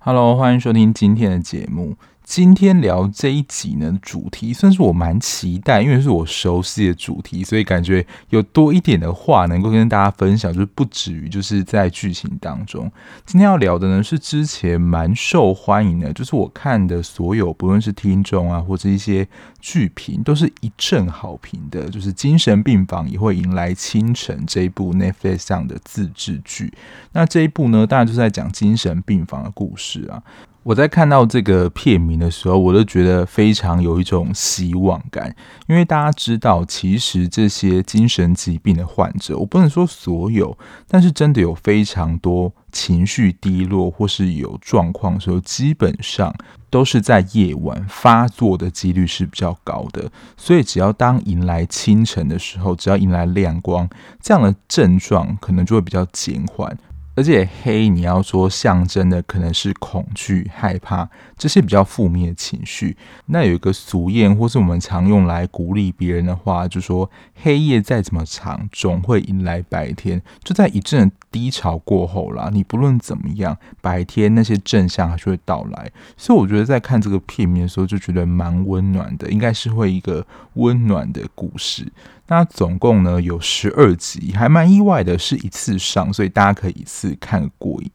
[0.00, 1.94] Hello，欢迎收听今天的节目。
[2.22, 12.90] 今天聊这一集呢，主题算是我蛮期待，因为是我熟悉的主题，所以感觉有多一点的话能够跟大家分享，就是不止于就是在剧情当中。
[13.26, 19.26] 今天要聊的呢，是之前蛮受欢迎的，就是我看的所有不论是听众啊，或者一些
[19.60, 26.72] 剧评，都是一阵好评的，就是《精神病房也会迎来清晨》这一部 Netflix 上的自制剧。
[27.12, 30.22] 那这一部呢，当然就是在讲精神病房的故事啊。
[30.62, 35.34] 我在看到这个片名的时候，我都觉得非常有一种希望感，
[35.66, 46.34] 因为大家知道，其实这些精神疾病的患者，我不能说所有，但是真的有非常多情绪低落或是有状况的时候，基本上
[46.68, 50.12] 都是在夜晚发作的几率是比较高的。
[50.36, 53.88] 所以，只要当迎来清晨的时候，只要迎来亮光，
[54.20, 56.76] 这样的症状可能就会比较减缓。
[57.20, 62.96] 而且黑，你要说象征的可能是恐惧、害怕这些比较负面的情绪。
[63.26, 67.10] 那有一个俗谚，或是我们常用来鼓励别人的话，就说
[67.42, 70.22] 黑夜再怎么长，总会迎来白天。
[70.42, 75.92] 就在一阵低潮过后啦，你不论怎么样，白天那些正向还是会到来。
[76.16, 81.86] 所以我觉得在看这个片面的时候，就觉得蛮温暖的，应该是会一个温暖的故事。
[82.30, 87.90] 那总共呢有十二集，还蛮意外的，是一次上，所以大家可以一次看过瘾。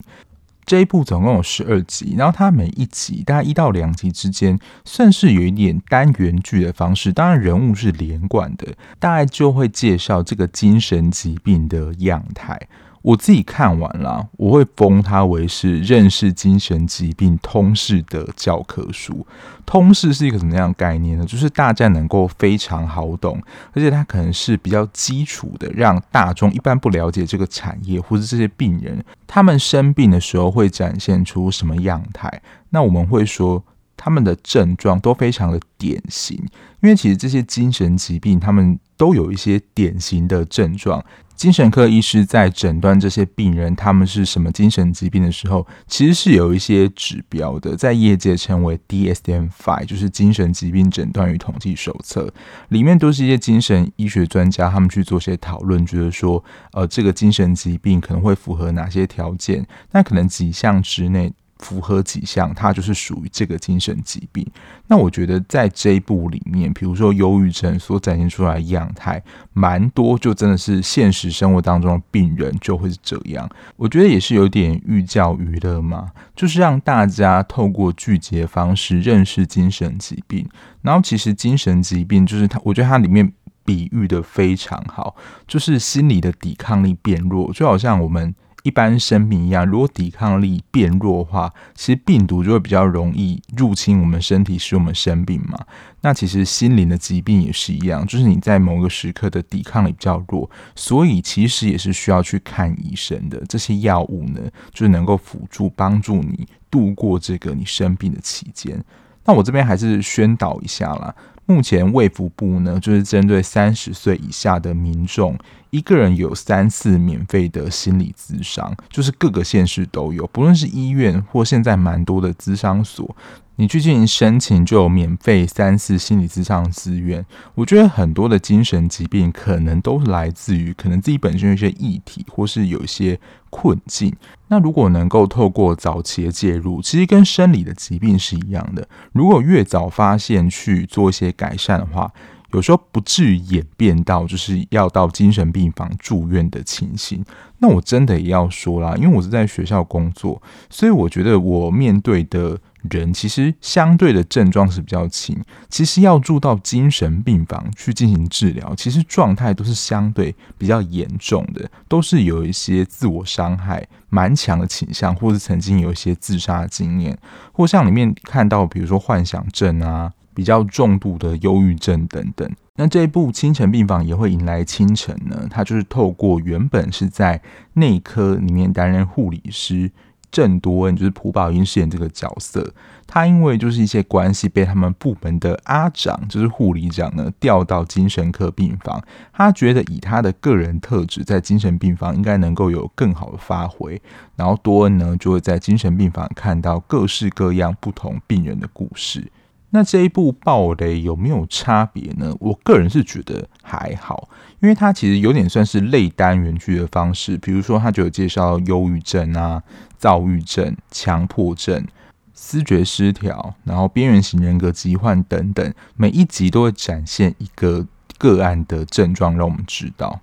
[0.65, 8.67] 这一部总共有十二集，然后它每一集大概一到两集之间，算是有一点单元剧的方式，当然人物是连贯的，
[8.99, 12.59] 大概就会介绍这个精神疾病的样态。
[13.05, 19.23] 我自己看完了，我会封它为是认识精神疾病通识的教科书。
[19.63, 21.23] 通识是一个什么样的概念呢？
[21.23, 23.39] 就是大家能够非常好懂，
[23.73, 32.41] 而且它可能是比较基础的，让大众一般不了解这个产业或者这些病人，他们生病的时候会展现出什么样态。
[32.71, 33.63] 那我们会说。
[33.97, 36.37] 他们的症状都非常的典型，
[36.81, 41.03] 因为其实这些精神疾病，他们都有一些典型的症状。
[41.35, 52.33] 精神科医师在诊断这些病人他们是什么精神疾病的时候，其实是有一些指标的，在业界称为 DSM-5，就是精神疾病诊断与统计手册，
[52.69, 61.33] 里面都是一些精神医学专家他们去做些讨论，觉得说，呃，这个精神疾病可能会符合哪些条件，那可能几项之内。
[61.57, 64.45] 符合几项，它就是属于这个精神疾病。
[64.87, 69.21] 那我觉得在这一部里面，比如说忧郁症所展现出来的样态，
[69.53, 73.49] 蛮多，就真的是现实生活当中的病人就会是这样。
[73.77, 80.47] 我觉得也是有点寓教于乐嘛，就是让大家透过剧集的方式认识精神疾病。
[80.81, 83.31] 然后其实精神疾病就是它，我觉得它里面
[83.63, 85.15] 比喻的非常好，
[85.47, 88.35] 就是心理的抵抗力变弱，就好像我们。
[88.65, 95.55] 一般生病一样，如果抵抗力变弱的话，其实病毒就会比较容易入侵我们身体，使我们生病嘛。
[96.01, 103.39] 那其实心灵的疾病也是一样，就是你在某个时刻的抵抗力比较弱，所以其实也是需要去看医生的。
[103.47, 108.83] 这些药物呢，就是能够辅助帮助你度过这个你生病的期间。
[109.25, 111.13] 那我这边还是宣导一下啦。
[111.47, 115.37] 目前卫福部呢，就是针对三十岁以下的民众，
[115.75, 123.13] 一个人有三次免费的心理咨商，就是各个县市都有，不论是医院或现在蛮多的咨商所。
[123.57, 127.25] 你去进行申请，就有免费三次心理咨商资源。
[127.55, 133.19] 我觉得很多的精神疾病可能都是来自于可能自己本身有一些议题，或是有一些
[133.49, 134.13] 困境。
[134.47, 138.87] 那如果能够透过早期的介入，其实跟生理的疾病是一样的。
[139.13, 142.11] 如果越早发现去做一些改善的话，
[142.51, 147.23] 有时候不至于演变到就是要到精神病房住院的情形。
[147.59, 152.59] 那我真的也要说啦，因为我是在学校工作，所以我觉得我面对的
[152.89, 155.41] 人其实相对的症状是比较轻。
[155.69, 167.17] 其实要住到精神病房去进行治疗，其实状态都是相对比较严重的，都是有一些自我伤害蛮强的倾向，或是曾经有一些自杀的经验，
[167.53, 170.11] 或像里面看到，比如说幻想症啊。
[170.35, 177.41] 比较重度的忧郁症等等，那这一部《精神病房也会迎来清晨》呢，他就是透过原本是在
[177.73, 179.89] 内科里面担任护理师
[180.29, 182.73] 郑多恩，就是朴宝英饰演这个角色，
[183.07, 189.01] 他因为就是一些关系被他们部门的阿长，就是护理长呢调到精神科病房，
[189.31, 194.01] 他觉得以他的个人特质在精神病房应该能够有更好的发挥，
[194.35, 199.31] 然后多恩呢就会在精神病房看到各式各样不同病人的故事。
[199.75, 202.33] 那这一部暴雷有没有差别呢？
[202.39, 204.29] 我个人是觉得还好，
[204.61, 209.61] 因为它其实有点算是类单元剧的方式，比如说它就有介绍忧郁症啊、
[209.97, 211.85] 躁郁症、强迫症、
[212.33, 217.85] 思觉失调，然后边缘型人格疾患等等，每一集都会展现一个
[218.17, 220.21] 个案的症状，让我们知道。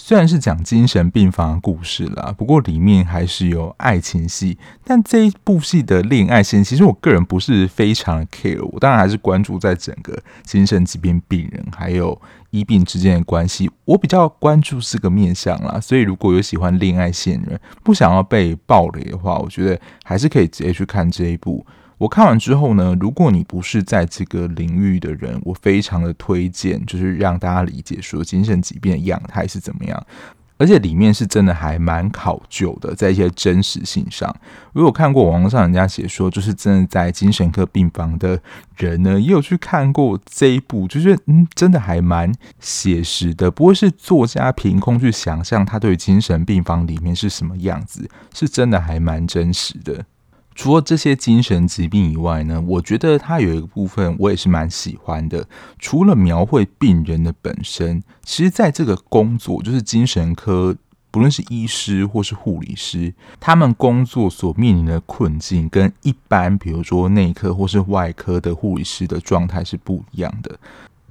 [0.00, 4.56] 虽然是讲精神病房的故事啦，不过里面还是有爱情戏。
[4.84, 8.64] 但这一部戏的恋爱线，其实我个人不是非常的 care。
[8.70, 12.18] 我当然还是关注在整个精神疾病病人还有
[12.50, 13.68] 医病之间的关系。
[13.84, 21.66] 我比较关注四个面向啦，所以如果有喜欢恋爱线的人，不想要被暴雷的话，我觉得还是可以直接去看这一部。
[21.98, 30.06] 我看完之后呢，如果你不是在这个领域的人，我非常的推荐，就是让大家理解说精神疾病的样态是怎么样，
[30.58, 34.32] 而且里面是真的还蛮考究的，在一些真实性上。
[34.74, 38.40] 我有看过网络上人家写说，就是真的在精神科病房的
[38.76, 50.04] 人呢，也有去看过这一部，就是嗯，真的还蛮写实的，不会是作家凭空去想象他对精神病房里面是什么样子，是真的还蛮真实的。
[50.58, 55.46] 除了这些精神疾病以外呢，我觉得它有一个部分我也是蛮喜欢的。
[55.78, 60.74] 除了描绘病人的本身，其实在这个工作，就是精神科，
[61.12, 70.58] 不论是医师或是护理师，他们工作所面临的困境，跟一般比如说内科或是外科的护理师的状态是不一样的。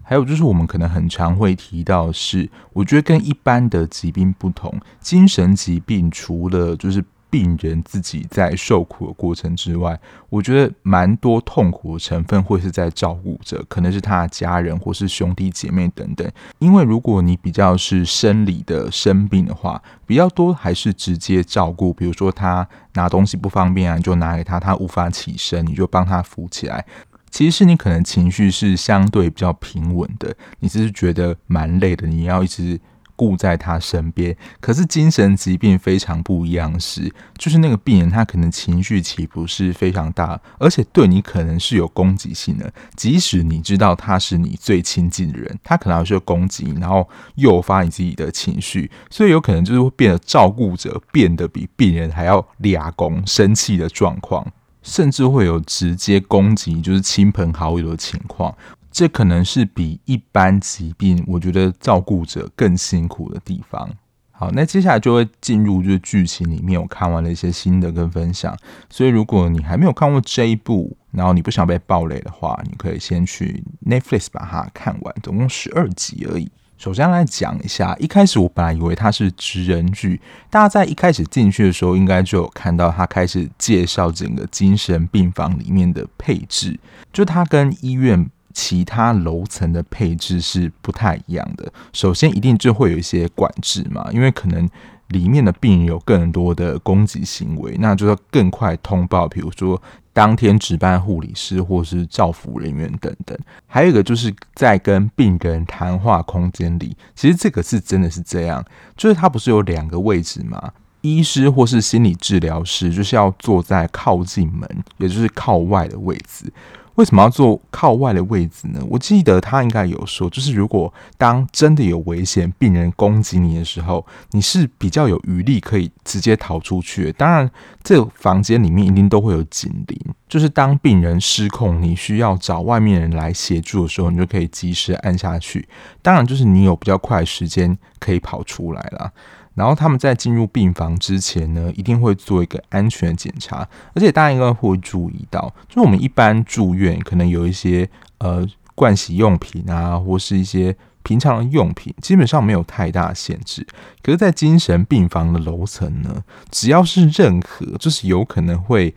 [0.04, 7.02] 还有就是我们可能很常会提到是，我觉得跟一般的疾病不同，精神疾病除了就是。
[7.29, 16.29] 病人自己在受苦的过程之外，我觉得蛮多痛苦的成分会是在照顾者，可能是他的家人或是兄弟姐妹等等。
[16.59, 26.85] 因为如果你比较是生理的生病的话，比较多还是直接照顾，比如说他拿东西不方便啊，你就拿给他，他无法起身，你就帮他扶起来。
[27.29, 32.79] 其实是你可能情绪是相对比较平稳的，你只是觉得蛮累的，你要一直。
[33.18, 42.72] 顾在他身边，可是精神疾病非常不一样是，就是那个病人他可能情绪起伏是非常大，而且对你可能是有攻击性的。
[42.96, 54.46] 即使你知道他是你最亲近的人，他可能还是会攻击，然后诱发你自己的情绪，所以有可能就是会变得照顾者变得比病人还要俩攻生气的状况，
[54.84, 58.56] 甚至会有直接攻击就是亲朋好友的情况。
[58.98, 63.88] 这可能是比一般疾病，我觉得照顾者更辛苦的地方。
[64.32, 68.58] 好，那接下来就会进入就是剧情里面，我看完了一些心得跟分享。
[68.90, 76.50] 所以如果你还没有看过这一部，然后你不想被暴雷的话，你可以先去 Netflix 把它看完，总共十二集而已。
[76.80, 86.80] 首先来讲一下，一开始我本来以为它是职人剧，大家在一开始进去的时候，应该就有看到他开始介绍整个精神病房里面的配置，
[87.14, 88.28] 就它跟医院。
[88.57, 91.71] 其他楼层的配置是不太一样的。
[91.94, 94.68] 首先，一定就会有一些管制嘛，因为可能
[95.09, 99.27] 里面的病人有更多的攻击行为，那就要更快通报。
[99.27, 99.80] 比如说，
[100.12, 103.38] 当天值班护理师或是照护人员等等。
[103.68, 108.65] 还有一个就是在跟病人谈话空间里，其实这个是真的是这样，
[108.95, 110.74] 就是他不是有两个位置嘛？
[111.01, 114.68] 医师或是心理治疗师就是要坐在靠近门，
[114.98, 116.51] 也就是靠外的位置。
[116.98, 118.80] 为什么要坐靠外的位置呢？
[118.90, 127.12] 我记得他应该有说，就是如果当真的有危险，病人攻击你的时候，你是比较有余力可以直接逃出去。
[127.12, 127.50] 当然，
[127.84, 135.67] 这个房间里面一定都会有警铃，就是当病人失控，你需要找外面人来协助的时候，你就可以及时按下去。
[136.01, 139.12] 当然，就是你有比较快的时间可以跑出来了。
[139.55, 153.65] 然后他们在进入病房之前呢，一定会做一个安全检查，而且大家应该会注意到，就是我们一般住院可能有一些呃盥洗用品啊，或是一些平常的用品，基本上没有太大限制。
[154.03, 158.93] 可是，在精神病房的楼层呢，只要是任何就是有可能会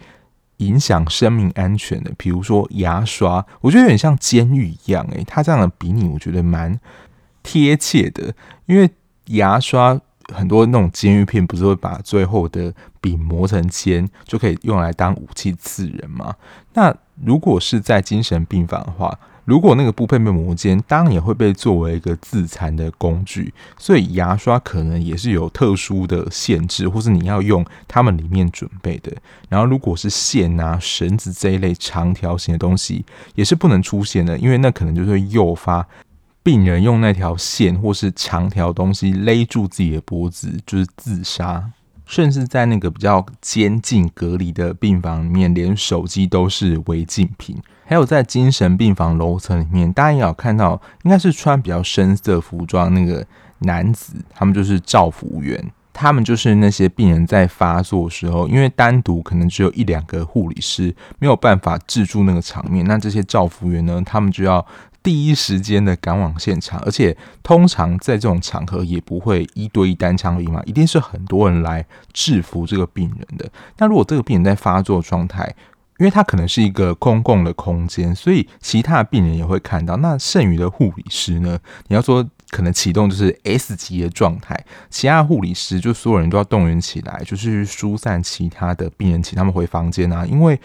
[0.60, 6.80] 影响生命安全的，比如说牙刷，我觉得有点像监狱一样，诶，他这样的比拟我觉得蛮
[7.42, 8.32] 贴切的，
[8.64, 8.88] 因为
[9.26, 10.00] 牙刷。
[10.32, 16.32] 很多那种监狱片不是会把最后的笔磨成尖，就可以用来当武器刺人吗？
[16.74, 23.52] 那如果是在精神病房的话，如果那个部分被磨尖，当然也会被作为一个自残的工具。
[23.78, 29.12] 所以牙刷可能也是有特殊的限制，或是你要用他们里面准备的。
[29.48, 33.04] 然后如果是线啊、绳子这一类长条形的东西，
[33.34, 35.86] 也是不能出现的，因为那可能就是会诱发。
[36.42, 41.70] 病人用那条线或是长条东西勒住自己的脖子，就是自杀。
[42.06, 47.56] 甚至在那个比较监禁隔离的病房里面，连手机都是违禁品。
[47.90, 53.26] 还有在精神病房楼层里面，大家也有看到，应该是穿比较深色服装那个
[53.58, 55.60] 男子，他们就是照服务员。
[55.92, 62.86] 他们就是那些病人在发作的时候，因为单独可能只有一两个护理师，没有办法制住那个场面。
[62.86, 64.64] 那这些照服员呢，他们就要
[65.02, 73.50] 第一时间的赶往现场，而且通常在这种场合也不会一对一单枪匹马，一定是很多人来制服这个病人的。
[73.78, 75.52] 那如果这个病人在发作状态，
[76.00, 79.96] 因为它可能是一个公共的空间，所以其他的病人也会看到。
[79.98, 81.56] 那剩余的护理师呢？
[81.86, 82.28] 你要说。
[82.50, 90.26] 可能启动就是 S 级的状态，其他护理师就所有人都要动员起来，就是疏散其他的病人，请他们回房间啊。
[90.26, 90.60] 因为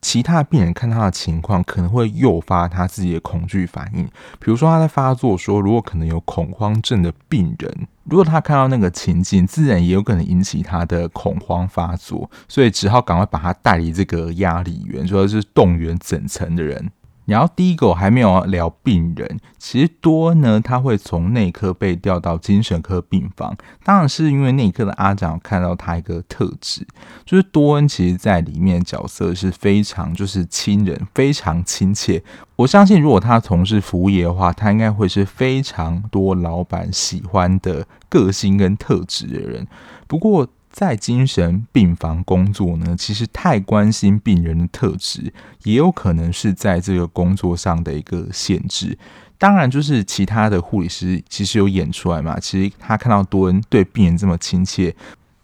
[0.00, 4.04] 其他病人看他的情况，可能会诱发他自己的恐惧反应。
[4.38, 16.90] 比如说他在发作，说如果可能有恐慌症的病人，如果他看到那个情景，自然也有可能引起他的恐慌发作，所以只好赶快把他带离这个压力源，主要是动员整层的人。
[17.28, 23.54] 然后第一个我还没有聊病人，其实多呢，他会从内科被调到精神科病房，
[23.84, 26.86] 当然是因为内科的阿长看到他一个特质，
[27.26, 32.22] 就是多恩其实在里面角色是非常就是亲人，非常亲切。
[32.56, 39.66] 我相信如果他从事服务业的话，他应该会是非常多老板喜欢的个性跟特质的人。
[40.06, 45.32] 不过，在精神病房工作呢，其实太关心病人的特质，
[45.64, 48.98] 也有可能是在这个工作上的一个限制。
[49.38, 52.38] 当然，就是其他的护理师其实有演出来嘛。
[52.40, 54.94] 其实他看到多恩对病人这么亲切，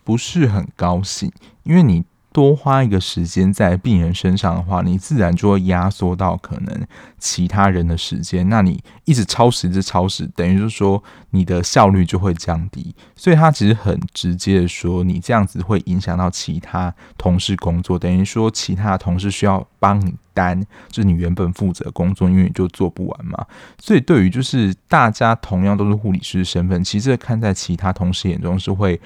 [0.03, 1.31] 不是很高兴，
[1.63, 2.05] 因为你。
[2.35, 6.87] 多花一个时间在病人身上的话，你自然就会压缩到可能
[7.17, 8.49] 其他人的时间。
[8.49, 11.01] 那你一直超时，一直超时，等于就是说
[11.31, 12.93] 你的效率就会降低。
[13.15, 23.47] 所以他其实很直接的说，你这样子会影响到其他同事工作，等于说其他同事需要帮你担，就是你原本负责工作，因为你就做不完嘛。
[23.79, 29.01] 所以对于就是大家同样都是护理师身份，其实看在其他同事眼中是会。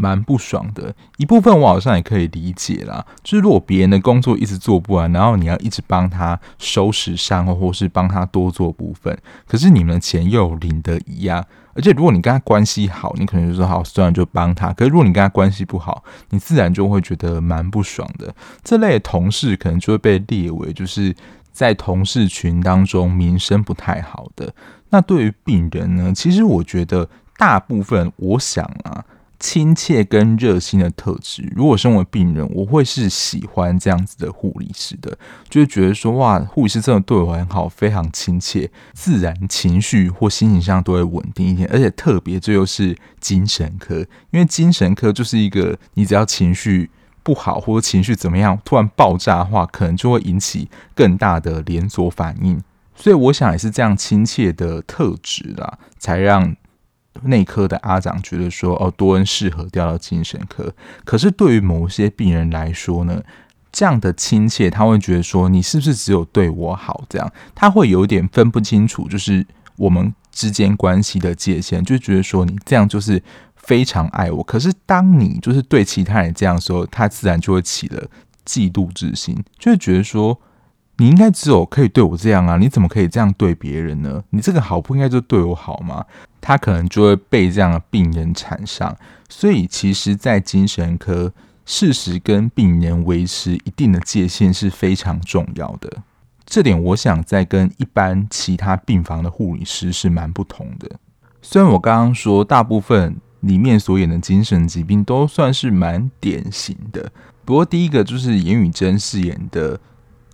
[0.00, 3.04] 蛮不爽的，一部分我好像也可以理解啦。
[3.24, 11.44] 就是如果别人的工作一直做不完，然后你要一直帮他收拾善后，或是帮他多做部分，可是你们的钱又领得一样。
[11.74, 14.72] 而且如果你跟他关系好，你可能就说好，虽然就帮他。
[14.72, 18.32] 可是如果你跟他关系不好，你自然就会觉得蛮不爽的。
[18.62, 21.12] 这类同事可能就会被列为就是
[21.50, 24.54] 在同事群当中名声不太好的。
[24.90, 26.12] 那对于病人呢？
[26.14, 29.04] 其实我觉得大部分，我想啊。
[29.40, 35.16] 亲切跟热心的特质，如果身为病人，我会是喜欢这样子的护理师的，
[35.48, 44.00] 就会觉得说哇，护理师真的对我很好，非常亲切，自然情绪或心情上都会稳定一点，而且特别这又是精神科，
[44.32, 46.90] 因为精神科就是一个你只要情绪
[47.22, 52.60] 不好或者情绪怎么样突然爆炸的话，可能就会引起更大的连锁反应，
[52.96, 56.56] 所以我想也是这样亲切的特质啦，才让。
[57.24, 60.72] 内科的阿长觉得说：“哦，多恩适合调到精神科。”
[61.04, 63.22] 可是对于某些病人来说呢，
[63.72, 69.46] 这样的亲切，他会觉得说：“你是不是只有对我好？”这样他会有点分不清楚，就是
[69.76, 73.22] 我们之间关系的界限，就觉得说你这样就是
[73.56, 74.42] 非常爱我。
[74.42, 78.08] 可是当你就是对其他人这样说，他自然就会起了
[78.46, 80.40] 嫉妒之心，就会觉得说。
[81.00, 82.56] 你应该只有可以对我这样啊？
[82.56, 84.22] 你怎么可以这样对别人呢？
[84.30, 86.04] 你这个好不应该就对我好吗？
[86.40, 88.96] 他可能就会被这样的病人缠上。
[89.28, 91.32] 所以，其实，在精神科，
[91.64, 96.02] 适时跟病人维持一定的界限是非常重要的。
[96.44, 100.90] 这点，我想在跟一般其他病房的护理师是蛮不同的。
[101.40, 107.12] 虽然我刚刚说，大部分里面所演的精神疾病都算是蛮典型的，
[107.44, 109.78] 不过第一个就是严宇珍饰演的。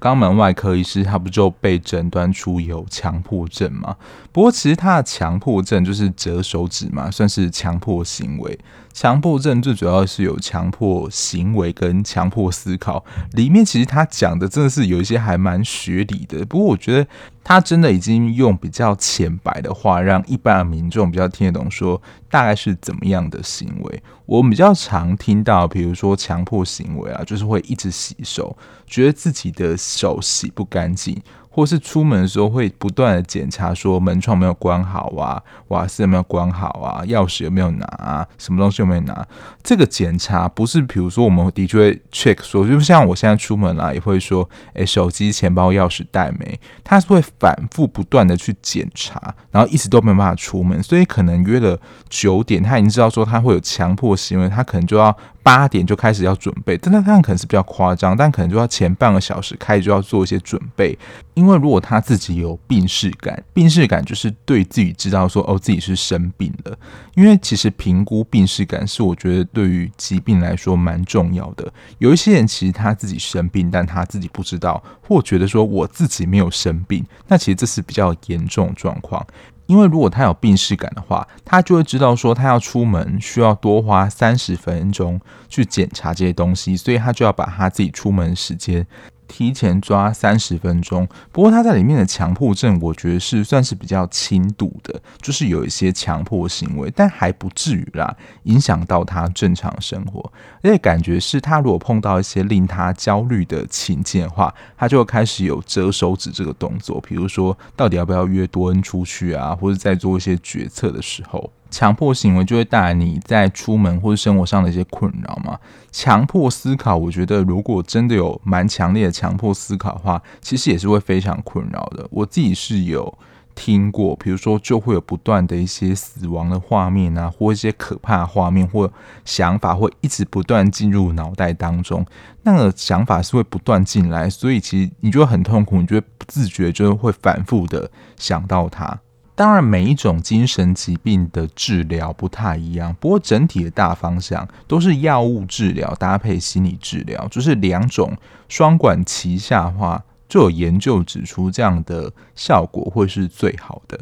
[0.04, 3.96] 肛门外科医师，他不就被诊断出有强迫症吗？
[4.32, 8.58] 不过其实他的强迫症就是折手指嘛，算是强迫行为。
[8.92, 16.44] 强迫症最主要是有强迫行为跟强迫思考，里面其实他讲的真的是有一些还蛮学理的。
[16.44, 17.08] 不过我觉得
[17.44, 24.02] 他真的已经用比较浅白的话，让一般的民众比较听得懂，说大概是怎么样的行为。
[24.24, 31.20] 我比较常听到，比如说强迫行为啊，就是会一直洗手，觉得自己的手洗不干净。
[31.54, 39.24] 或是出门的时候会不断的检查，说门窗没有关好啊，瓦斯有没有关好啊，钥匙有没有拿啊，什么东西有没有拿？
[39.62, 46.58] 这个检查不是，比如说我们的确会 check 说，就像我现在出门啦，也会说，诶，手机、钱包、钥匙带没？
[46.82, 60.98] 他是会反复不断的去检查，然后一直都没有办法出门，所以可能约了九点，他已经知道说他会有强迫行为，他可能就要八点就开始要准备，但他这样可能是比较夸张，但可能就要前半个小时开始就要做一些准备，
[61.34, 66.74] 因为如果他自己有病识感，病识感就是对自己知道说哦自己是生病了，
[67.14, 71.70] 因为其实评估病识感是我觉得对于疾病来说蛮重要的。
[71.98, 79.24] 有一些人其实他自己生病，但他自己不知道，或觉得说我自己没有生病，那其实这是比较严重状况。
[79.66, 88.86] 因为如果他有病视感的话，他就会知道说他要出门需要多花三十分钟去检查这些东西，所以他就要把他自己出门时间。
[89.26, 100.32] 提前抓三十分钟，不过他在里面的强迫症，我觉得是算是比较轻度的，就是有一些强迫行为，但还不至于啦，影响到他正常生活。
[100.62, 111.50] 而且感觉是他如果碰到一些令他焦虑的情境的话，他就开始有折手指这个动作，比如说到底要不要约多恩出去啊，或者在做一些决策的时候。
[111.74, 115.58] 强迫行为就会带来你在出门或者生活上的一些困扰嘛。
[115.90, 122.06] 强迫思考，我觉得如果真的有蛮强烈的强迫思考的话，其实也是会非常困扰的。
[122.12, 123.18] 我自己是有
[123.56, 128.88] 听过，比如说就会有不断的一些死亡的画面啊，或一些可怕的画面或
[129.24, 132.06] 想法会一直不断进入脑袋当中，
[132.44, 139.00] 那个想法是会不断进来，所以其实你就会很痛苦，你就会不自觉就会反复的想到它。
[139.36, 148.16] 当然，每一种精神疾病的治疗不太一样，不过整体的大方向都是药物治疗搭配心理治疗，就是两种
[148.48, 153.98] 双管齐下的话，就有研究指出这样的效果会是最好的。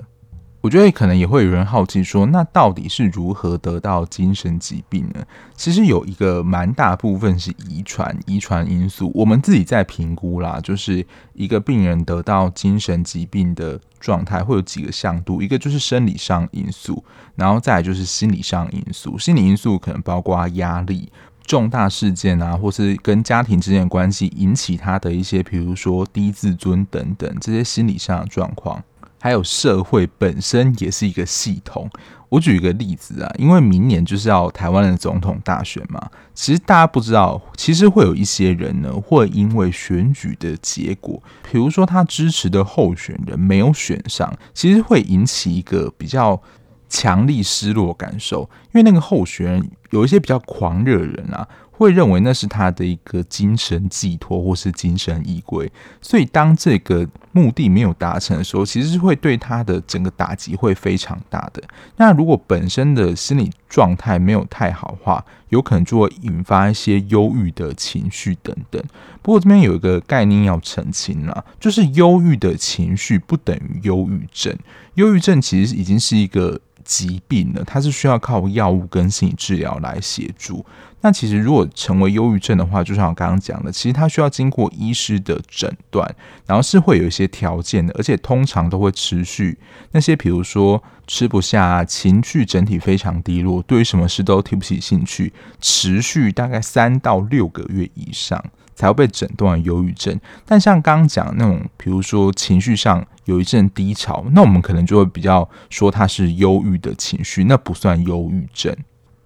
[0.62, 5.20] 我觉得可能也会有人好奇说，那到底是如何得到精神疾病呢？
[5.56, 9.10] 其实有一个蛮大部分是遗传，遗传因素。
[9.12, 11.04] 我们自己在评估啦，就是
[11.34, 17.04] 一个病人得到精神疾病的状态会有几个向度，一个就是生理上因素，
[17.34, 19.18] 然后再来就是心理上因素。
[19.18, 21.10] 心理因素可能包括压力、
[21.44, 28.80] 重大事件啊，或是跟家庭之间的关系引起他的一些，比如说低自尊等等这些心理上的状况。
[29.22, 31.88] 还有社会本身也是一个系统。
[32.28, 36.10] 我举一个例子啊，因为明年就是要台湾的总统大选嘛。
[36.34, 46.42] 其实大家不知道，其实会有一些人呢，会因为选举的结果，比如说他支持的候选人没有选上，其实会引起一个比较
[46.88, 51.48] 强力失落感受，因为那个候选人有一些比较狂热的人啊。
[51.74, 55.68] 会认为那是他的一个精神寄托或是精神依归，
[56.00, 61.60] 所以当这个目的没有达成的时候，其实是会对他的整个打击会非常大的。
[61.96, 68.80] 那如果本身的心理状态没有太好的话，有可能就会引发一些忧郁的情绪等等。
[69.20, 74.56] 不过这边有一个概念要澄清啦，就是忧郁的情绪不等于忧郁症，
[74.94, 80.64] 忧郁症其实已经是一个疾病了，它是需要靠药药物跟心理治疗来协助。
[81.00, 86.08] 那其实如果成为忧郁症的话，就像我刚刚讲的，其实它需要经过医师的诊断，
[86.46, 89.58] 然后是会有一些条件的，而且通常都会持续。
[89.90, 98.40] 那些比如说吃不下、情绪整体非常低落、对于什么事都提不起兴趣，持续大概三到六个月以上。
[98.82, 108.76] 才会被诊断忧郁症，但像刚刚讲那种，比如说情绪上有一阵低潮，那我们可能就会比较说它是忧郁的情绪，那不算忧郁症。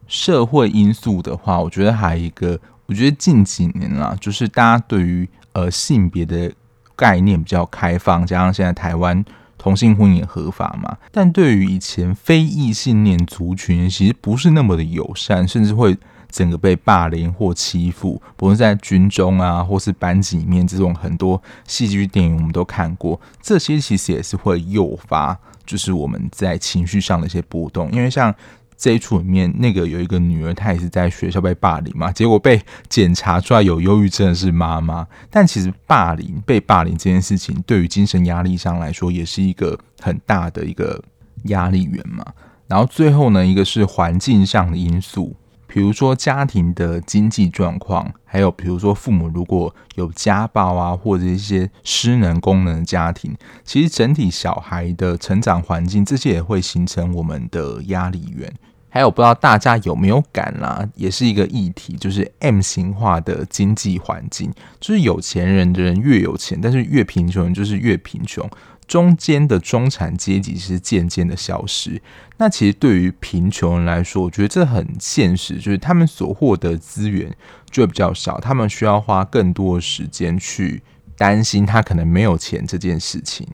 [0.07, 6.53] 社会因素的话，我觉得还有一个，我觉得近几年啦，就是大家对于呃性别的
[6.95, 9.25] 概念比较开放，加上现在台湾
[9.57, 15.97] 同性婚姻合法嘛，但对于以前非异性恋族群，其实不是那么的友善，甚至会。
[16.37, 27.90] 整个被霸凌或欺负，不论在军中啊，或是班级里面，这种很多戏剧电影我们都看过，这些其实也是会诱发，就是我们在情绪上的一些波动。
[27.90, 28.35] 因为像
[28.77, 35.07] 这一处里面，那个有一个女儿，她也是在学校被霸凌嘛，结果被检查出来有忧郁症的是妈妈。
[35.31, 41.03] 但其实霸凌、被霸凌这件事情，对于精神压力上来说，也是一个很大的一个
[41.44, 42.22] 压力源嘛。
[42.66, 45.35] 然后最后呢，一个是环境上的因素。
[45.76, 58.50] 比如说家庭的经济状况，还有比如说父母如果有家暴啊，或者一些失能功能的家庭，其实整体小孩的成长环境，这些也会形成我们的压力源。
[58.88, 68.48] 还有不知道大家有没有感啦，也是一个议题，就是 M 型化的经济环境，就是有钱人的人越有钱，但是越贫穷就是越贫穷。
[68.87, 72.01] 中间的中产阶级是渐渐的消失。
[72.37, 77.35] 那其实对于贫穷人来说，我觉得这很现实，就是他们所获得资源
[77.70, 80.83] 就会比较少，他们需要花更多的时间去
[81.16, 83.46] 担心他可能没有钱这件事情。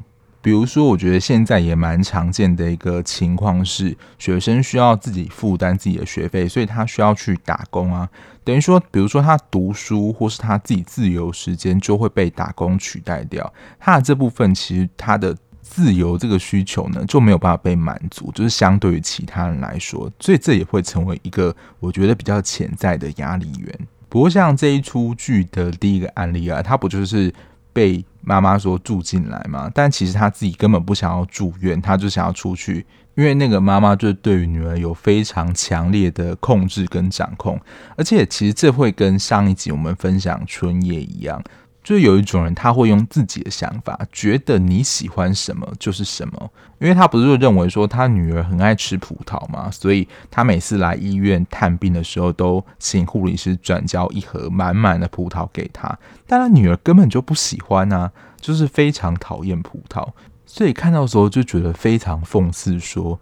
[0.43, 8.09] 比如说，我觉得现在也蛮常见的一个情况是，学生需要自己负担自己的学费，所以他需要去打工啊。
[8.43, 23.79] 等于说，比如说他读书或是他自己自由时间就会被打工取代掉，他的这部分其实他的自由这个需求呢就没有办法被满足，就是相对于其他人来说，所以这也会成为一个我觉得比较潜在的压力源。
[24.09, 27.33] 不过像这一出剧的第一个案例啊，他不就是
[27.73, 29.71] 被妈妈说住进来嘛？
[29.75, 32.87] 但其实她自己根本不想要住院，她就想要出去。
[33.15, 37.61] 因为那个妈妈就对于女儿有非常强烈的控制跟掌控，
[37.95, 41.43] 而且其实这会跟上一集我们分享春夜一样，
[41.83, 46.51] 就有一种人他会用自己的想法，觉得你喜欢什么就是什么。
[46.79, 60.09] 因为他不是就认为说他女儿很爱吃葡萄嘛，所以他每次来医院探病的时候，都请护理师转交一盒满满的葡萄给他，但他女儿根本就不喜欢啊，就是非常讨厌葡萄。
[60.45, 63.19] 所以看到的时候就觉得非常讽刺，说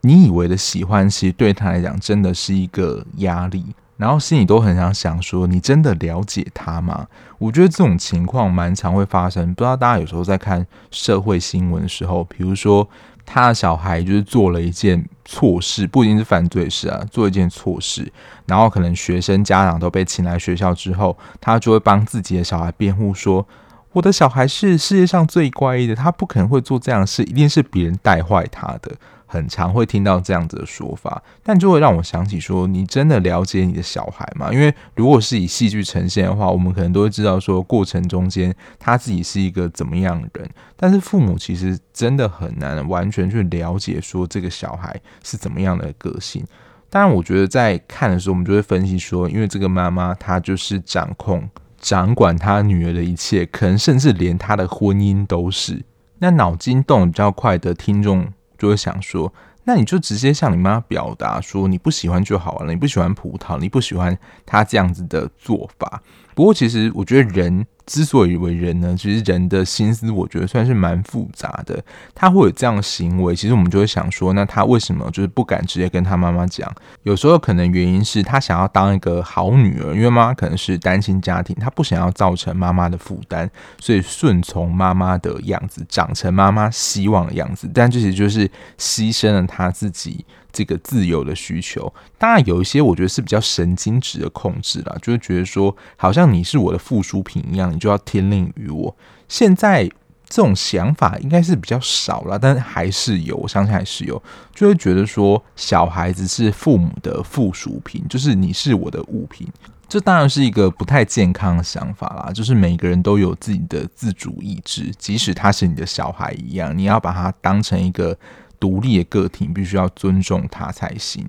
[0.00, 7.06] 你以为的喜欢，其实对他来讲真的是一个压力，然后心里都很想想说，你真的了解他吗？
[7.38, 12.88] 我觉得这种情况蛮常会发生，不知道大家有时候在看社会新闻的时候，比如说
[13.24, 18.10] 他的小孩就是做了一件错事，不一定是犯罪事啊，做一件错事，
[18.46, 23.46] 然后可能学生家长都被请来学校之后，他就会帮自己的小孩辩护说。
[23.92, 28.90] 我的小孩是世界上最乖的，他不可能会做这样的事，一定是别人带坏他的。
[29.34, 34.52] 很常会听到这样子的说法，但就会让我想起说，你真的了解你的小孩吗？
[34.52, 44.94] 因为如果是以戏剧呈现的话，我们可能都会知道说，过程中间他自己是一个怎么样的人，但是父母其实真的很难完全去了解说这个小孩
[45.24, 46.46] 是怎么样的个性。
[46.88, 51.48] 当然，我觉得在看的时候，我们就会分析说，因为这个妈妈她就是掌控。
[51.80, 55.84] 掌管她女儿的一切，可能甚至连她的婚姻都是。
[56.20, 58.26] 那脑筋动比较快的听众
[58.58, 59.32] 就会想说：
[59.64, 66.02] 那你就直接向你妈表达说你不喜欢就好了，你不喜欢葡萄，你不喜欢他这样子的做法。
[66.34, 67.66] 不过，其实我觉得人。
[67.86, 71.82] 之所以为人呢，其实人的心思我觉得算是蛮复杂的。
[72.14, 76.72] 他会有这样的行为，其实我们就会想说，那他为什么就是不敢直接跟他妈妈讲？
[77.02, 87.70] 有时候可能原因是他想要当一个好女儿，因为妈妈可能是单亲家庭，他不想要造成妈妈的负担，所以顺从妈妈的样子，长成妈妈希望的样子。
[87.74, 90.24] 但这其实就是牺牲了他自己。
[90.56, 98.96] 这个自由的需求，当然有一些我觉得是比较神经质的控制啦，就是觉得说好像你是我的附属品一样，你就要听令于我。
[99.28, 99.84] 现在
[100.28, 104.22] 这种想法应该是比较少了，但还是有，我相信还是有，
[104.54, 109.46] 就会觉得说小孩子是父母的附属品，就是你是我的物品。
[109.88, 118.16] 这当然是一个不太健康的想法啦，就是每个人都有自己的自主意志，即使他是你的小孩一样，你要把他当成一个。
[118.60, 121.28] 独立的个体，必须要尊重他才行。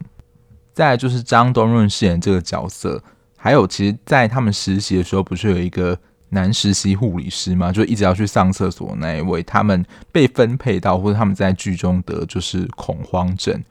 [0.72, 3.04] 再来就是张东润饰演这个角色，
[3.36, 6.00] 还有其实，在他们实习的时候，不是有一个
[6.36, 7.72] 男实习护理师嘛？
[7.72, 13.64] 就一直要去上厕所那一位，他们被分配到，或者他们在剧中得就是恐慌症。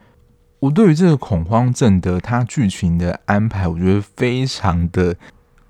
[0.59, 5.15] 我对于这个恐慌症的他剧情的安排，我觉得非常的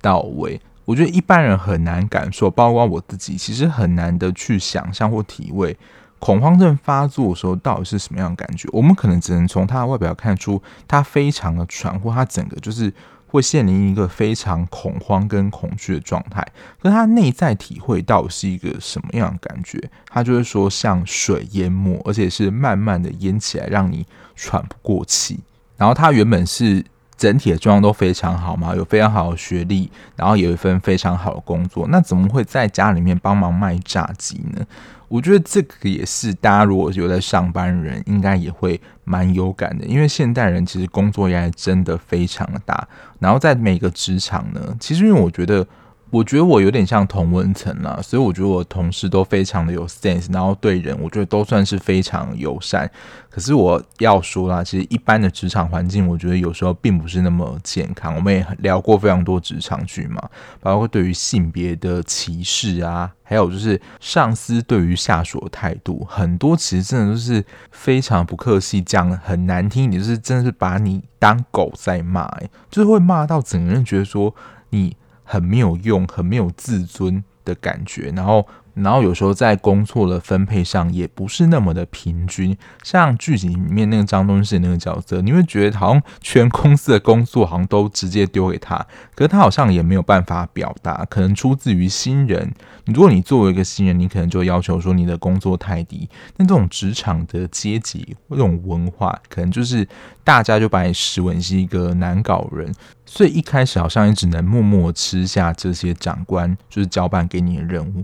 [0.02, 0.60] 到位。
[0.86, 5.78] 我觉得一般人很难感受，包括我自己，其实很难的去想象或体会。
[6.20, 8.70] 恐慌症发作的时候到底是什么样的感觉？
[8.72, 12.92] 我们可能只能从他的外表看出他非常的喘，或他整个就是
[13.36, 16.46] 会陷临一个非常恐慌跟恐惧的状态。
[16.82, 19.80] 可他内在体会到是一个什么样的感觉？
[20.08, 25.40] 他就是说像水淹没，而且是慢慢的淹起来，让你喘不过气。
[25.78, 26.84] 然后他原本是
[27.18, 34.66] 整体的状况都非常好嘛，有非常好的学历，然后有一份非常好的工作，那怎么会在家里面帮忙卖炸鸡呢？
[35.08, 42.88] 我觉得这个也是大家如果有在上班人，应该也会蛮有感的，因为现代人其实工作压力真的非常的大，
[43.20, 45.66] 然后在每个职场呢，其实因为我觉得。
[46.12, 52.90] 我觉得我有点像同文层啦，所以我觉得我同事都非常的有 sense，然后对人我觉得都算是非常友善。
[53.36, 58.16] 可是我要说啦，其实一般的职场环境，我觉得有时候并不是那么健康。
[58.16, 60.22] 我们也聊过非常多职场剧嘛，
[60.62, 74.34] 包括对于性别的歧视啊，还有就是上司对于下属的态度，很多其实真的就是非常不客气，讲很难听一点，就是真的是把你当狗在骂，欸，就是会骂到整个人觉得说
[74.70, 74.96] 你。
[75.28, 82.56] 很没有用，很没有自尊的感觉，然后然后有时候在工作的分配上也不是那么的平均。
[82.84, 88.78] 像剧集里面那个张东諼那个角色，你会觉得好像全公司的工作好像都直接丢给他，
[89.16, 91.06] 可是他好像也没有办法表达。
[91.10, 92.54] 可能出自于新人，
[92.86, 96.08] 如果你作为一个新人，你可能就要求说你的工作太低。
[96.38, 99.88] 那这种职场的阶级这种文化，可能就是
[100.24, 102.74] 大家就把你视为是一个难搞人，
[103.06, 108.04] 所以一开始好像也只能默默吃下这些长官就是交办给你的任务。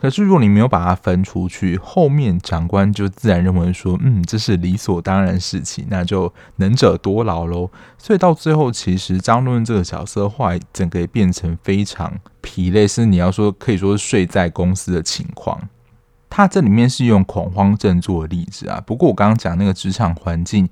[0.00, 7.70] 可是，如果你没有把它分出去，后面长官就自然认为说，嗯，这是理所当然事情，那就能者多劳喽。
[7.98, 15.60] 所以到最后，其实张论这个角色后来整个也变成非常疲累，是你要说可以说是睡在公司的情况。
[16.30, 18.82] 他这里面是用恐慌症做的例子啊。
[18.86, 20.66] 不过我刚刚讲那个职场环境，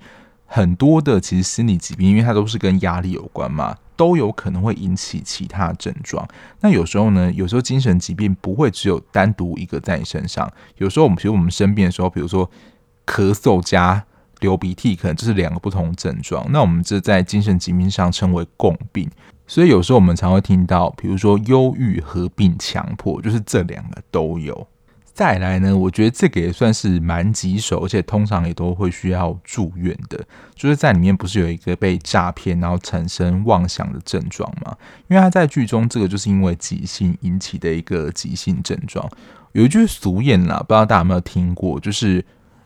[0.46, 3.76] 很多的其实心理疾病，因为它都是跟压力有关嘛。
[3.98, 6.26] 都有可能会引起其他症状。
[6.60, 10.50] 那有时候呢，有时候精神疾病不会只有单独一个在你身上。
[10.76, 12.48] 有时候我们，比如我们生病的时候，比如说
[13.04, 14.04] 咳嗽加
[14.38, 16.46] 流鼻涕，可能这是两个不同症状。
[16.52, 19.10] 那我们这在精神疾病上称为共病。
[19.48, 24.66] 所以有时候我们常会听到，比如说忧郁合并强迫，就是这两个都有。
[25.18, 30.24] 再来呢，我觉得这个也算是蛮棘手，而且通常也都会需要住院的。
[30.54, 34.76] 就是在里面不是有一个被诈骗然后产生妄想的症状吗？
[35.08, 39.10] 因为他在剧中这个就是因为急性引起的一个急性症状。
[39.50, 42.24] 有一句俗谚啦，不知道大家有没有听过，就是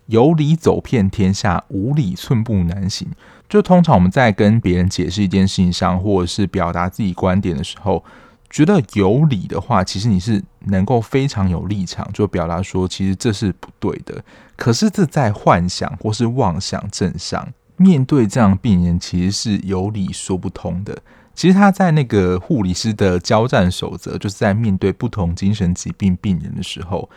[0.09, 3.09] 有理走遍天下，无理寸步难行。
[3.49, 8.05] 就通常我们在跟别人解释一件事情上，或者是表达自己观点的时候。
[8.53, 14.23] 觉得有理的话，其实你是能够非常有立场，就表达说，其实这是不对的。
[14.57, 20.97] 可是这在幻想或是妄想症上，面对这样病人，其实是有理说不通的。
[21.35, 27.09] 其实他在那个护理师的交战守则，就是在面对不同精神疾病病人的时候，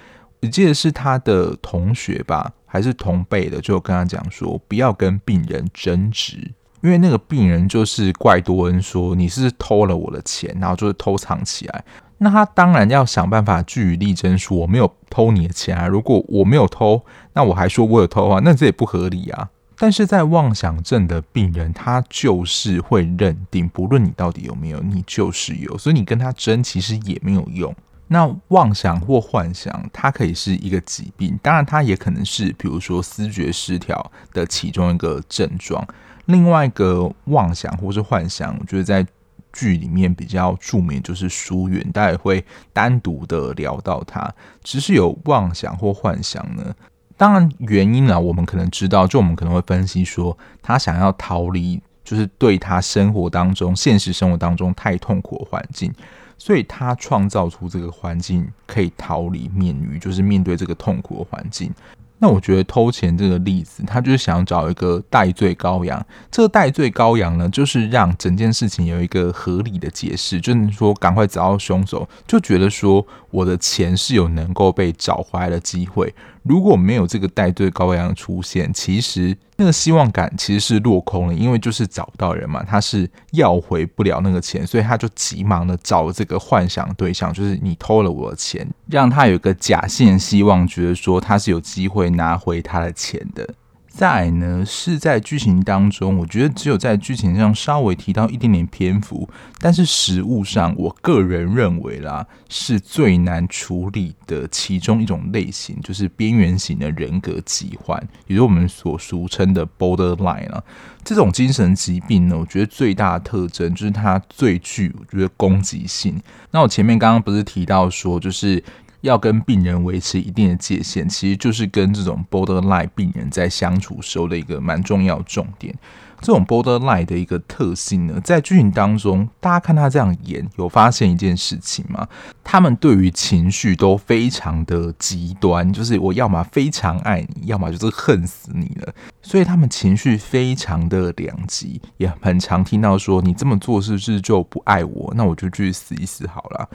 [0.42, 6.54] 我记得是他的同学吧，还是同辈的，就跟他讲说，不要跟病人争执。
[6.86, 11.84] 因为那个病人就是怪多恩说，你是偷了我的钱，然后就是偷藏起来。
[12.20, 15.88] 那他当然要想办法据理力争，说我没有偷你的钱啊。
[15.88, 19.50] 如果我没有偷，那我还说我有偷啊，那这也不合理啊。
[19.80, 27.76] 但是在妄想症的病人，他就是会认定，不论你到底有没有，你就是有，所以你跟他争其实也没有用。
[28.08, 35.84] 那妄想或幻想，它可以是一个疾病，当然它也可能是，比如说思觉失调的其中一个症状。
[36.26, 39.06] 另外一个妄想或是幻想，我觉得在
[39.54, 44.30] 剧里面比较著名就是疏远，大家也会单独的聊到他。
[44.64, 46.76] 只是有妄想或幻想呢，
[47.16, 55.94] 当然原因啊，我们可能知道，就我们可能会分析说，他想要逃离，就是对他生活当中、现实生活当中太痛苦的环境，
[56.38, 61.72] 所以他创造出这个环境可以逃离、免于，就是面对这个痛苦的环境。
[62.20, 66.04] 那我觉得偷钱这个例子，他就是想找一个代罪羔羊。
[66.32, 76.14] 这个代罪羔羊呢，就是让整件事情有一个合理的解释，就是说赶快找到凶手，就觉得说我的钱是有能够被找回来的机会。
[76.48, 93.50] 如果没有这个带队羔羊出现，其实那个希望感其实是落空了，因为就是找不到人嘛，他是要回不了那个钱，所以他就急忙的找这个幻想对象，就是你偷了我的钱，让他有个假性希望，觉得说他是有机会拿回他的钱的。
[93.98, 99.30] 在呢，是在剧情当中，我觉得只有在剧情上稍微提到一点点篇幅，
[99.62, 110.62] 但是实物上，我个人认为啦，是最难处理的其中一种类型，就是边缘型的人格疾患，也就是我们所俗称的 borderline 啊。
[111.06, 116.22] 这种精神疾病呢，我觉得最大的特征就是它最具，我觉得攻击性。
[116.52, 118.62] 那我前面刚刚不是提到说，就是。
[119.06, 125.74] 要跟病人维持一定的界限，其实就是跟这种 borderline 病人在相处时候的一个蛮重要重点。
[126.22, 132.08] 这种 borderline 的一个特性呢，在剧情当中，大家看他这样演，有发现一件事情吗？
[132.44, 138.94] 他们对于情绪都非常的极端，就是我要么非常爱你，要么就是恨死你了。
[139.22, 145.14] 所以他们情绪非常的两极，也很常听到说，你这么做是不是就不爱我？
[145.16, 146.68] 那我就去死一死好了。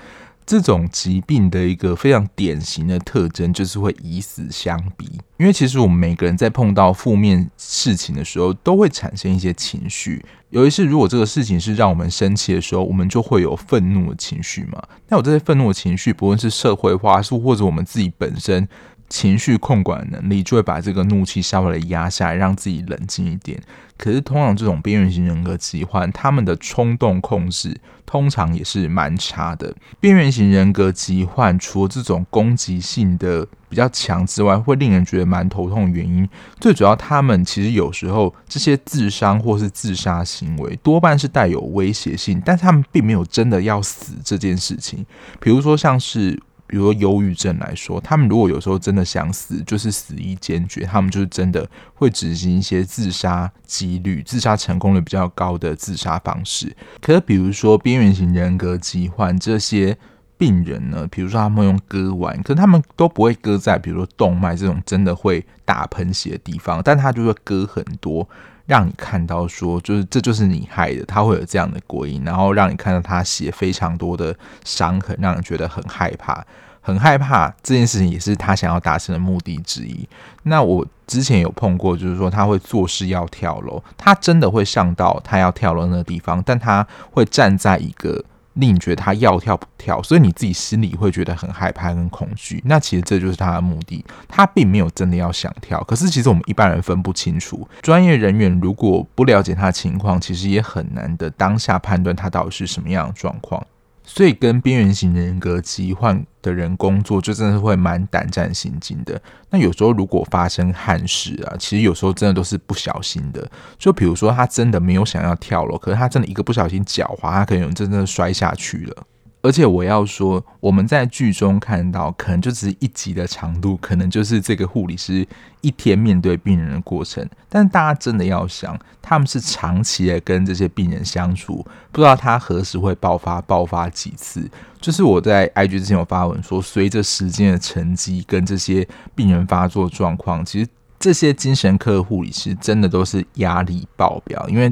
[0.50, 5.08] 这种疾病的一个非常典型的特征，就是会以死相逼。
[5.36, 10.24] 因为其实我们每个人在碰到负面事情的时候，都会产生一些情绪。
[10.48, 14.82] 尤其是如果这个事情是让我们生气的时候，我们就会有愤怒的情绪嘛。
[15.06, 18.68] 那我这些愤怒的情绪，不论是社会化，是或者我们自己本身
[19.10, 23.60] 情绪控管能力，就会把这个怒气稍微的压下来，让自己冷静一点。
[23.98, 29.74] 可是，通常这种边缘型人格疾患，他们的冲动控制通常也是蛮差的。
[30.00, 36.26] 边缘型人格疾患除了这种攻击性的比较强之外，会令人觉得蛮头痛的原因，
[36.58, 45.04] 最主要他们其实有时候这些自伤或是自杀行为多半是带有威胁性，但是他们并没有真的要死这件事情。
[45.40, 46.40] 比如说，像是。
[46.70, 56.76] 比如说忧郁症来说，他们如果有时候真的想死，就是死意坚决，他们就是真的会执行一些自杀几率、自杀成功率比较高的自杀方式。
[57.00, 59.98] 可是，比如说边缘型人格疾患这些
[60.40, 68.26] 病人呢，比如说他们用割腕，可是他们都不会割在比如说动脉这种真的会打喷血的地方，但他就会割很多。
[68.64, 76.42] 让你看到说，就是这就是你害的，他会有这样的过因，然后让你看到他血非常多的伤痕，让人觉得很害怕，
[76.80, 80.08] 很害怕这件事情也是他想要达成的目的之一。
[80.44, 88.24] 那我之前有碰过，就是说他会做事要跳楼，他真的会上到他要跳楼那个地方，但他会站在一个。
[88.54, 92.60] 令你觉得他要跳不跳，所以你自己心里会觉得很害怕、跟恐惧。
[92.66, 95.82] 那其实这就是他的目的，他并没有真的要想跳。
[95.84, 103.64] 可是其实我们一般人分不清楚，专业人员如果不了解他的情况，其实也很难的当下判断他到底是什么样的状况。
[104.12, 109.22] 所以跟边缘型人格疾患的人工作，就真的是会蛮胆战心惊的。
[109.50, 113.48] 那有时候如果发生憾事啊，其实有时候真的都是不小心的。
[113.78, 119.06] 就比如说他真的没有想要跳楼，可是他真的一个不小心脚滑，他可能真的摔下去了。
[119.42, 125.26] 而且我要说，我们在剧中看到，可能就只是一集的长度，可能就是这个护理师
[125.62, 127.26] 一天面对病人的过程。
[127.48, 134.46] 但大家真的要想，他们是长期的跟这些病人相处，不知道他何时会爆发，爆发几次。
[134.78, 144.70] 就是我在 IG 之前有发文说，随着时间的沉积跟这些病人发作状况，其实这些精神科护理师真的都是压力爆表，因为。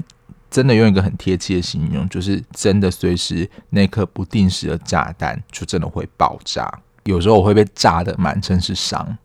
[0.51, 6.69] 真的用一个很贴切的形容，就是真的随时那颗不定时的炸弹就真的会爆炸。
[7.05, 9.17] 有时候我会被炸的满身是伤。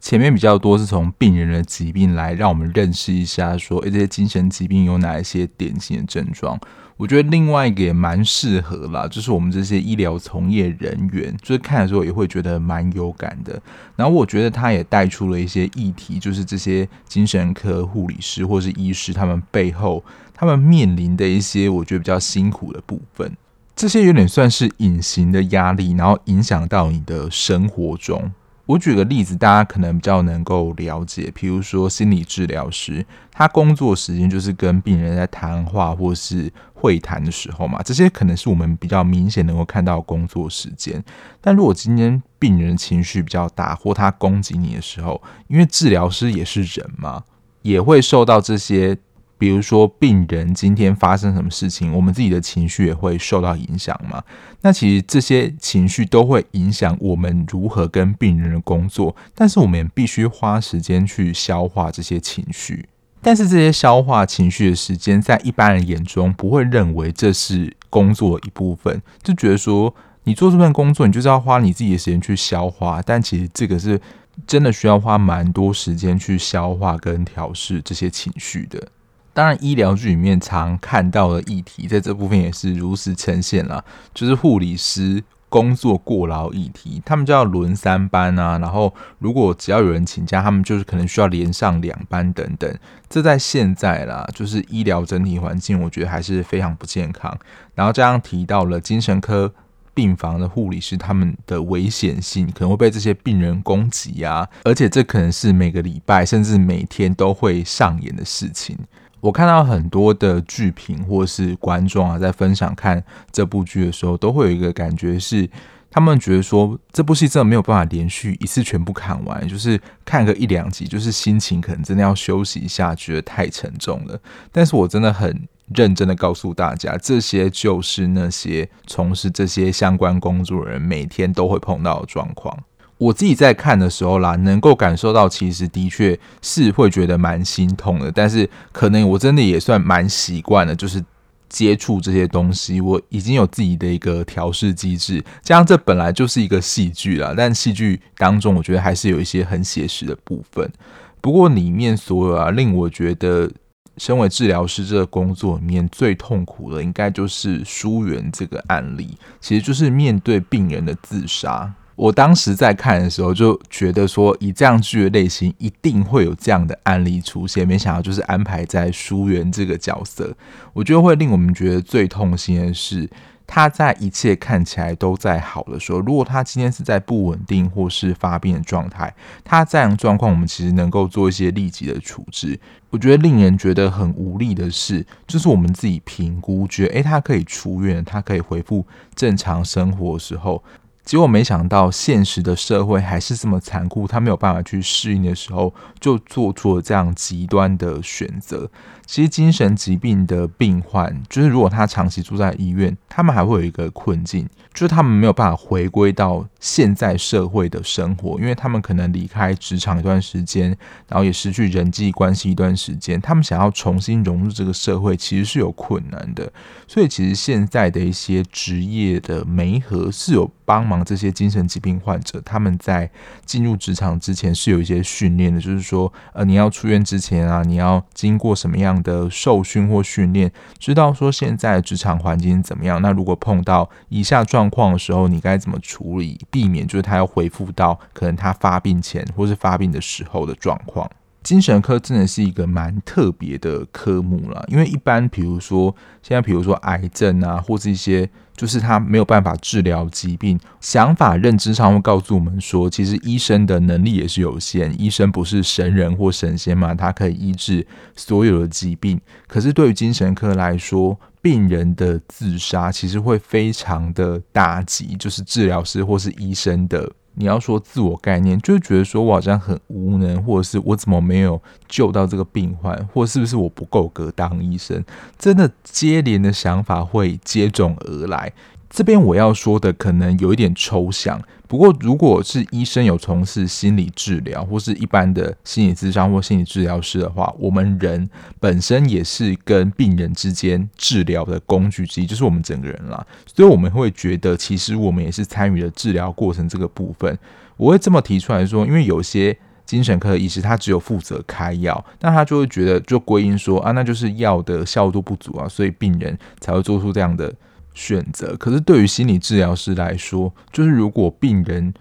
[0.00, 6.60] 前面比较多是从病人的疾病来让我们认识一下，说诶，这些精神疾病有哪一些典型的症状。
[6.96, 13.60] 我觉得另外一个也蛮适合啦，就是我们这些医疗从业人员，就是看的时候也会觉得蛮有感的。
[13.94, 20.02] 然后我觉得他也带出了一些议题，就是这些精神科护理师或是医师他们背后
[20.34, 23.36] 他们面临的一些我觉得比较辛苦的部分，
[23.74, 28.32] 这些有点算是隐形的压力，然后影响到你的生活中。
[28.66, 41.02] 我举个例子，大家可能比较能够了解，比如说心理治疗师，他工作时间就是跟病人在谈话或是会谈的时候嘛，这些可能是我们比较明显能够看到工作时间。
[41.40, 47.22] 但如果今天病人情绪比较大，或他攻击你的时候，因为治疗师也是人嘛，
[47.62, 48.98] 也会受到这些。
[49.38, 54.22] 比如说，病人今天发生什么事情，我们自己的情绪也会受到影响嘛。
[54.62, 62.88] 那其实这些情绪都会影响我们如何跟病人的工作，但是我们也必须花时间去消化这些情绪。
[63.20, 69.94] 但是这些消化情绪的时间，在一般人眼中不会认为这是工作一部分，就觉得说
[70.24, 73.02] 你做这份工作，你就是要花你自己的时间去消化。
[73.04, 74.00] 但其实这个是
[74.46, 78.88] 真的需要花蛮多时间去消化跟调试这些情绪的。
[79.36, 92.74] 当然，医疗剧里面常看到的议题，在这部分也是如实呈现了，就是护理师工作过劳议题，他们就要轮三班啊，然后如果只要有人请假，他们就是可能需要连上两班等等。
[93.10, 97.38] 这在现在啦，就是医疗整体环境，我觉得还是非常不健康。
[97.74, 99.52] 然后这样提到了精神科
[99.92, 108.78] 病房的护理师，他们的危险性可能会被这些病人攻击啊，而且这可能是每个礼拜甚至每天都会上演的事情。
[109.26, 115.50] 我看到很多的剧评或是观众啊，在分享看这部剧的时候，都会有一个感觉是，
[115.90, 124.16] 他们觉得说这部戏真的没有办法连续一次全部看完，就是看个一两集，就是心情可能真的要休息一下，觉得太沉重了。
[124.52, 132.56] 但是我真的很认真的告诉大家，这些就是那些从事这些相关工作的人每天都会碰到的状况。
[132.98, 138.10] 我自己在看的时候啦，能够感受到，其实的确是会觉得蛮心痛的。
[138.10, 141.04] 但是可能我真的也算蛮习惯了，就是
[141.48, 145.22] 接触这些东西，我已经有自己的一个调试机制。
[145.42, 150.72] 加上这本来就是一个戏剧啦，但戏剧当中，我觉得还是有一些很写实的部分。
[151.20, 153.50] 不过里面所有啊，令我觉得
[153.98, 161.70] 身为治疗师这个工作里面最痛苦的，应该就是疏远这个案例，其实就是面对病人的自杀。
[161.96, 167.66] 我当时在看的时候就觉得说，以这样剧的类型，一定会有这样的案例出现。
[167.66, 170.36] 没想到就是安排在书媛这个角色，
[170.72, 173.10] 我觉得会令我们觉得最痛心的是。
[173.48, 182.58] 他在一切看起来都在好的时候，如果他今天是在不稳定或是发病的状态，他这样状况，我们其实能够做一些立即的处置。
[182.90, 188.84] 我觉得令人觉得很无力的是，就是我们自己评估，觉得诶，他可以出院，他可以恢复
[189.14, 190.60] 正常生活的时候。
[191.06, 198.68] 结果没想到，现实的社会还是这么残酷，他没有办法去适应的时候，就做出了这样极端的选择。
[199.06, 210.76] 其实，精神疾病的病患，就是如果他长期住在医院，他们还会有一个困境，就是他们没有办法回归到现在社会的生活，因为他们可能离开职场一段时间，
[211.08, 216.52] 然后也失去人际关系一段时间，他们想要重新融入这个社会，其实是有困难的。
[216.88, 223.08] 所以，其实现在的一些职业的媒合是有帮忙这些精神疾病患者，他们在
[223.44, 233.00] 进入职场之前是有一些训练的，就是说，呃，你要出院之前啊，你要经过什么样的受训或训练，知道说现在职场环境怎么样。
[233.00, 241.10] 那如果碰到以下状况的时候，你该怎么处理，避免就是他要回复到可能他发病前或是发病的时候的状况。
[241.46, 257.86] 精神科真的是一个蛮特别的科目啦，因为一般比如说现在比如说癌症啊，或是一些就是他没有办法治疗疾病，想法认知上会告诉我们说，其实医生的能力也是有限，医生不是神人或神仙嘛，他可以医治
[258.16, 259.20] 所有的疾病。
[259.46, 267.08] 可是对于精神科来说，病人的自杀其实会非常的打击，就是治疗师或是医生的。
[267.36, 275.04] 你要说自我概念，就会觉得说我好像很无能，或者是我怎么没有救到这个病患，或是不是我不够格当医生？
[275.38, 278.52] 真的接连的想法会接踵而来。
[278.88, 288.28] 这边我要说的可能有一点抽象，不过如果是医生有从事心理治疗，或是一般的心理咨商或心理治疗师的话，我们人
[288.60, 293.26] 本身也是跟病人之间治疗的工具之一，就是我们整个人啦。
[293.46, 297.38] 所以我们会觉得，其实我们也是参与了治疗过程这个部分。
[297.76, 307.52] 我会这么提出来说，因为有些精神科的医师他只有负责开药，那他就会觉得就归因说啊，那就是药的效度不足啊，所以病人才会做出这样的。
[307.96, 311.92] 选择，可是对于心理治疗师来说，就是如果病人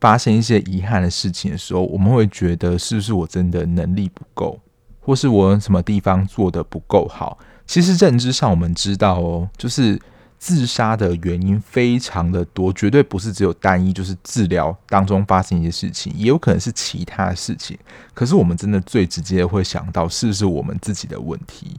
[0.00, 4.58] 发生一些遗憾的事情的时候，我们会觉得是不是我真的能力不够，
[5.00, 7.38] 或是我什么地方做得不够好？
[7.66, 10.00] 其实认知上我们知道哦，就是
[10.38, 17.78] 自杀的原因非常的多，绝对不是只有单一，就是治疗当中发生一些事情，也有可能是其他的事情。
[18.12, 21.76] 可是我们真的最直接会想到，是不是我们自己的问题？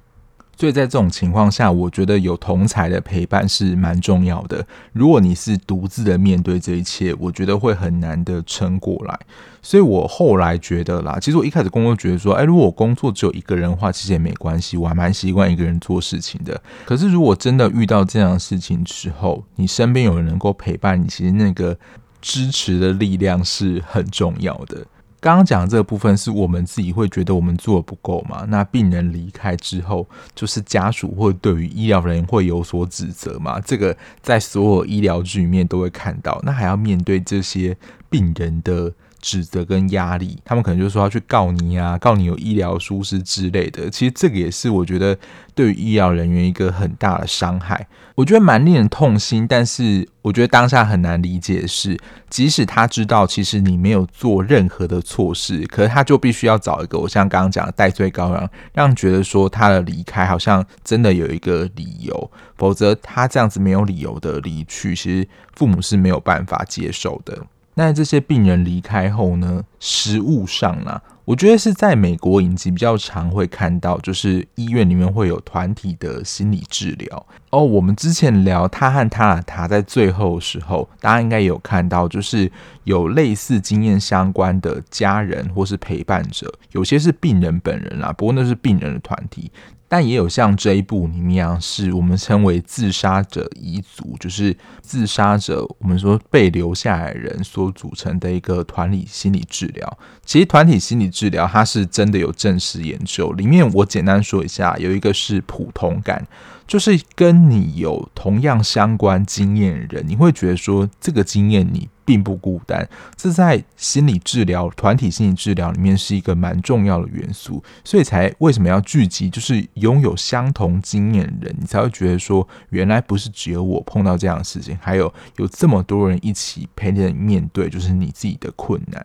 [0.66, 4.66] 所以在这种情况下，我觉得有同才的陪伴是蛮重要的。
[4.94, 9.20] 如果你是独自的面对这一切，我觉得会很难的撑过来。
[9.62, 16.60] 所以我后来觉得啦，其实我一开始工作觉得说，哎，如果我工作只有一个人的话，其实也没关系，我还蛮习惯一个人做事情的。
[16.84, 21.78] 可是如果真的遇到这样的事情之后，你身边有人能够陪伴你，其实那个
[22.24, 24.84] 支持的力量是很重要的。
[25.26, 28.46] 刚刚讲的这个部分是我们自己会觉得我们做的不够嘛？
[28.48, 33.60] 那病人离开之后，就是家属会对于医疗人会有所指责嘛？
[33.60, 36.40] 这个在所有医疗剧里面都会看到。
[36.44, 37.76] 那还要面对这些
[38.08, 38.94] 病人的
[39.26, 43.90] 指责跟压力，他们可能就说要去告你啊，告你有医疗疏失之类的。
[43.90, 45.18] 其实这个也是我觉得
[45.56, 49.48] 对于医疗人员一个很大的伤害，我觉得蛮令人痛心。
[49.48, 52.00] 但是我觉得当下很难理解的是，
[52.30, 67.36] 即使他知道其实你没有做任何的错事，可是他就必须要找一个我像刚刚讲的代罪羔羊，让觉得说他的离开好像真的有一个理由，否则他这样子没有理由的离去，其实父母是没有办法接受的。
[67.76, 77.26] 那这些病人离开后呢，食物上呢，我觉得是在美国影集比较常会看到，就是医院里面会有团体的心理治疗。
[77.50, 82.50] 哦，我们之前聊他和他的他在最后的时候，大家应该有看到，就是
[82.86, 89.52] 有类似经验相关的家人或是陪伴者，有些是病人本人啦，不过那是病人的团体。
[89.88, 99.98] 但也有像这一部里面一样，是我们称为自杀者遗族，就是自杀者我们说被留下来人所组成的一个团体心理治疗。
[100.26, 106.26] 其实团体心理治疗它是真的有正式研究，里面我简单说一下，有一个是普通感。
[106.68, 112.88] 就是跟你有同样相关经验的人，你会觉得说这个经验你并不孤单。
[113.18, 129.04] 这在心理治疗、团体心理治疗里面是一个蛮重要的元素，所以才为什么要聚集，就是拥有相同经验的人，你才会觉得说，原来不是只有我碰到这样的事情，还有有这么多人一起陪着你面对，就是你自己的困难。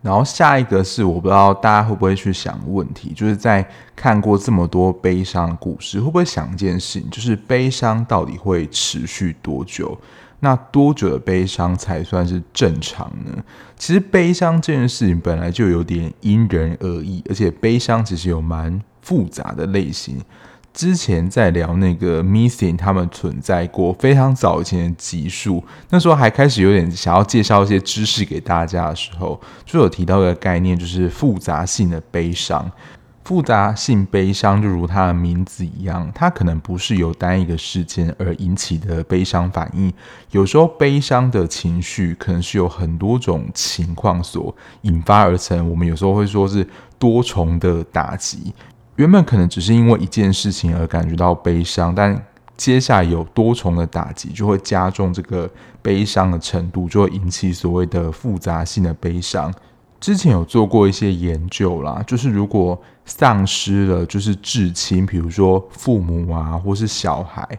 [0.00, 9.98] 然后下一个是我不知道大家会不会去想问题，就是在看过这么多悲伤的故事，会不会想一件事情，就是悲伤到底会持续多久？
[10.40, 13.42] 那多久的悲伤才算是正常呢？
[13.76, 20.20] 其实悲伤这件事情本来就有点因人而异，而且悲伤其实有蛮复杂的类型。
[20.72, 32.70] 之前在聊那个 Missing，他们存在过非常早以前的集数，那时候还开始有点想要介绍一些知识给大家的时候，就有提到一个概念，就是复杂性的悲伤。
[33.28, 39.92] 复杂性悲伤就如它的名字一样，它可能不是由单一个事件而引起的悲伤反应，
[40.30, 46.66] 有时候悲伤的情绪可能是由很多种情况所引发而成，我们有时候会说是
[46.98, 48.54] 多重的打击。
[48.96, 52.18] 原本可能只是因为一件事情而感觉到悲伤，但
[52.56, 55.46] 接下来有多重的打击，就会加重这个
[55.82, 59.52] 悲伤的程度，就会引起所谓的复杂性的悲伤。
[60.00, 67.58] 之前有做过一些研究啦，就是如果丧失了就是至亲，比如说父母啊，或是小孩，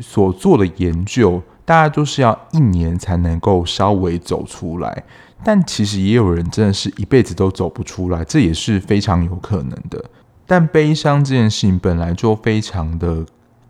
[0.00, 5.04] 所做的研究，大家都是要一年才能够稍微走出来，
[5.44, 10.02] 但其实也有人真的是一辈子都走不出来，这也是非常有可能的。
[10.46, 13.26] 但悲伤这件事情本来就非常的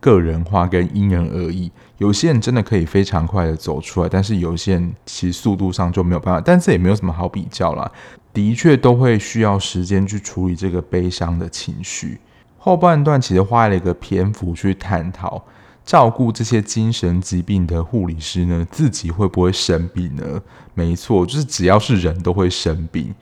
[0.06, 6.40] 个人化跟因人而异，有些人真的可以非常快的走出来，但是有些人其实速度上就没有办法。
[6.40, 7.90] 但这也没有什么好比较啦，
[8.32, 12.20] 的确都会需要时间去处理这个悲伤的情绪。
[12.56, 15.42] 后半段其实花了一个篇幅去探讨，
[15.84, 20.40] 照顾这些精神疾病的护理师呢，自己会不会生病呢？
[20.74, 23.12] 没错，就是只要是人都会生病。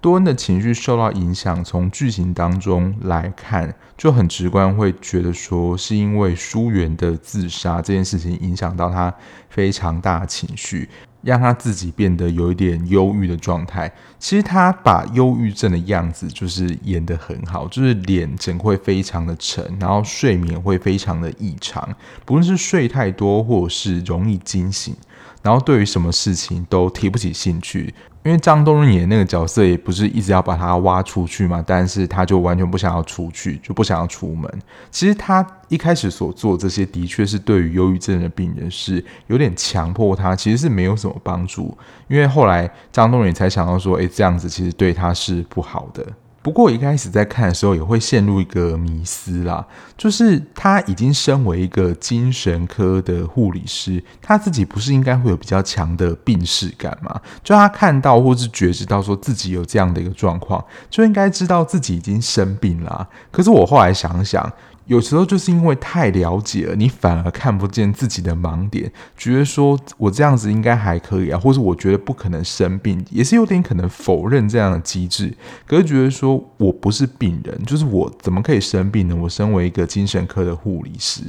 [0.00, 9.12] 多恩的情绪受到影响，从剧情当中来看，就很直观会觉得说，是因为书原的自杀这件事情影响到他
[9.50, 10.88] 非常大的情绪，
[11.22, 13.92] 让他自己变得有一点忧郁的状态。
[14.20, 21.92] 其实他把忧郁症的样子就是演得很好，就是脸整会非常的沉，然后睡眠会非常的异常，
[22.24, 24.94] 不论是睡太多或者是容易惊醒，
[25.42, 27.92] 然后对于什么事情都提不起兴趣。
[28.28, 34.52] 因为张东润演那个角色也不是一直要把他挖出去嘛，但是他就完全不想要出去，就不想要出门。
[34.90, 41.74] 其实他一开始所做这些，的确是对于忧郁症的病人是有点强迫他，其实是没有什么帮助。
[42.06, 46.06] 因为后来张东润才想到说，哎，这样子其实对他是不好的。
[46.40, 49.66] 不过一开始在看的时候也会陷入一个迷思啦，
[49.96, 57.20] 就是他已经身为一个精神科的护理师，他自己不是应该会有比较强的病视感吗？
[57.42, 63.06] 就他看到或是觉知到说自己有这样的一个状况，就应该知道自己已经生病啦。
[63.30, 64.52] 可是我后来想想。
[64.88, 75.32] 有时候就是因为太了解了，你反而看不见自己的盲点，觉得说我这样子应该还可以啊，或是我觉得不可能生病，也是有点可能否认这样的机制。
[75.66, 79.14] 可是觉得说我不是病人，就是我怎么可以生病呢？
[79.14, 81.20] 我身为一个精神科的护理师，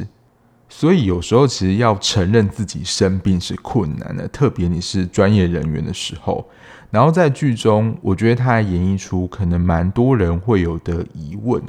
[0.70, 6.47] 所以有时候其实要承认自己生病是困难的，特别你是专业人员的时候。
[6.91, 11.61] 然后在剧中，我觉得他还演绎出可能蛮多人会有的疑问。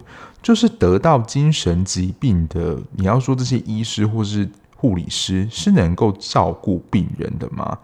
[0.43, 7.77] 就是得到精神疾病的，你要说这些医师或是护理师是能够照顾病人的吗？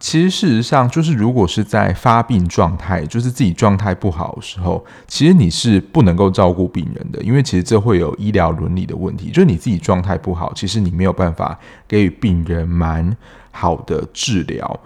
[0.00, 9.28] 其实事实上，就是如果是在发病状态，就是自己状态不好的时候，其实你是不能够照顾病人的，因为其实这会有医疗伦理的问题。
[9.28, 13.14] 就是你自己状态不好，其实你没有办法给予病人蛮
[13.50, 14.80] 好的治疗。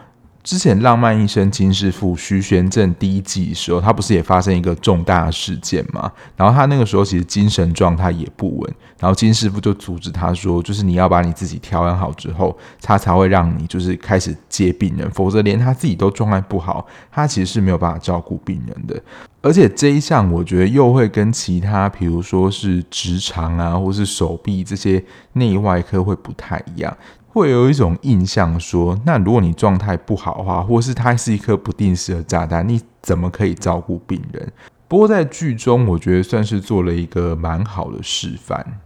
[0.45, 6.13] 之前《浪漫医生金师傅》徐玄正第一季的时候，他不是也发生一个重大事件吗？
[6.37, 19.03] 然后他那个时候其实精神状态也不稳，然后金师傅就阻止他说，就是你要把你自己调养好之后，他才会让你就是开始接病人，否则连他自己都状态不好，他其实是没有办法照顾病人的。
[19.41, 26.95] 而且这一项我觉得又会跟其他，比如说是直肠啊，或是手臂这些内外科会不太一样。
[27.35, 34.53] 会有一种印象说，那如果你状态不好的话，或是它是一颗不定时的炸弹，你怎么可以照顾病人？
[34.87, 38.81] 不过在剧中，我觉得算是做了一个蛮好的示范，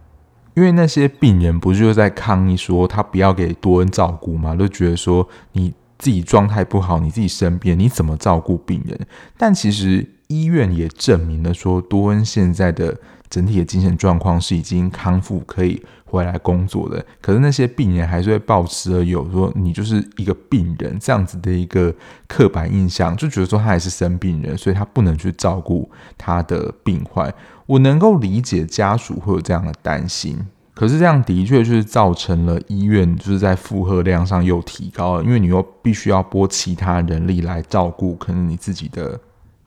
[0.55, 4.55] 因为那些病人不是就在抗议说他不要给多恩照顾吗？
[4.55, 8.99] 都觉得说你自己状态不好，你自己生病，你怎么照顾病人？
[9.37, 10.07] 但其实。
[10.29, 12.95] 医院也证明了说，多恩现在的
[13.31, 17.05] 整体的精神状况是已经康复，可以回来工作的。
[17.21, 21.93] 可是那些病人还是会抱持着有说你就是一个病人这样子的一个
[22.27, 27.33] 刻板印象，就觉得说他还是生病人，所以他不能去照顾他的病患。
[27.65, 30.39] 我能够理解家属会有这样的担心。
[30.73, 39.19] 可是这样的确就是造成了医院就是在负荷量上又提高了，因为你又必须要拨其他人力来照顾可能你自己的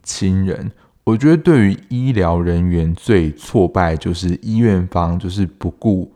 [0.03, 0.72] 亲人。
[1.05, 6.11] 我觉得对于医疗人员最挫败就是医院方就是不顾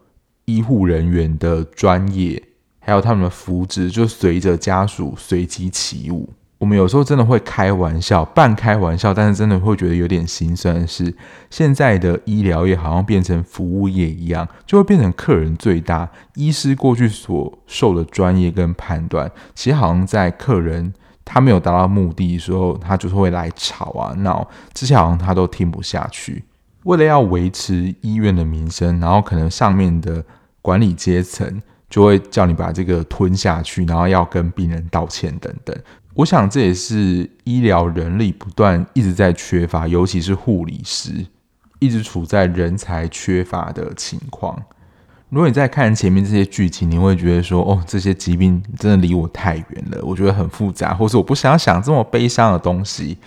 [0.47, 2.43] 医护人员的专业，
[2.81, 6.31] 还有他们的福祉，就随着家属随机起舞。
[6.59, 11.15] 我们有时候真的会开玩笑，半开玩笑，但是真的会觉得有点心酸的是，
[11.51, 16.09] 现在的医疗业好像变成服务业一样，就会变成客人最大。
[16.35, 20.95] 医师过去所受的专业跟判断，其实好像在客人
[21.27, 26.43] 他没有达到目的的时候，他就是会来吵啊闹，这些好像他都听不下去。
[26.85, 30.25] 为了要维持医院的名声，然后可能上面的
[30.67, 35.73] 管理阶层就会叫你把这个吞下去，然后要跟病人道歉等等。
[36.13, 41.25] 我想这也是医疗人力不断一直在缺乏，尤其是护理师
[41.79, 44.61] 一直处在人才缺乏的情况。
[45.29, 53.19] 如果你在看前面这些剧情，你会觉得说：“哦，这些疾病真的离我太远了，我觉得很复杂，或是我不想想这么悲伤的东西。”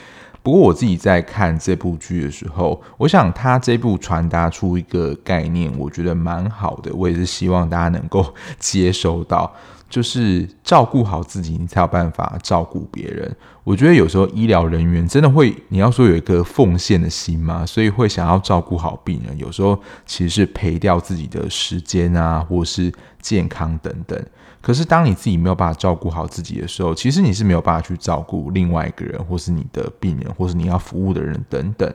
[0.42, 6.94] 不过我自己在看这部剧的时候，我想他这部传达出一个概念，我觉得蛮好的。
[6.94, 9.54] 我也是希望大家能够接收到。
[9.90, 13.36] 就是照顾好自己，你才有办法照顾别人。
[13.64, 19.36] 我觉得有时候医疗人员真的会，你要说有一个奉献的心嘛，所以会想要照顾好病人。
[19.40, 19.76] 有时候
[20.06, 24.24] 其实是赔掉自己的时间啊，或是健康等等。
[24.62, 31.94] 可是当你自己没有办法照顾好自己的时候，其实你是没有办法去照顾另外一个人，或是你的病人，或是你要服务的人等等。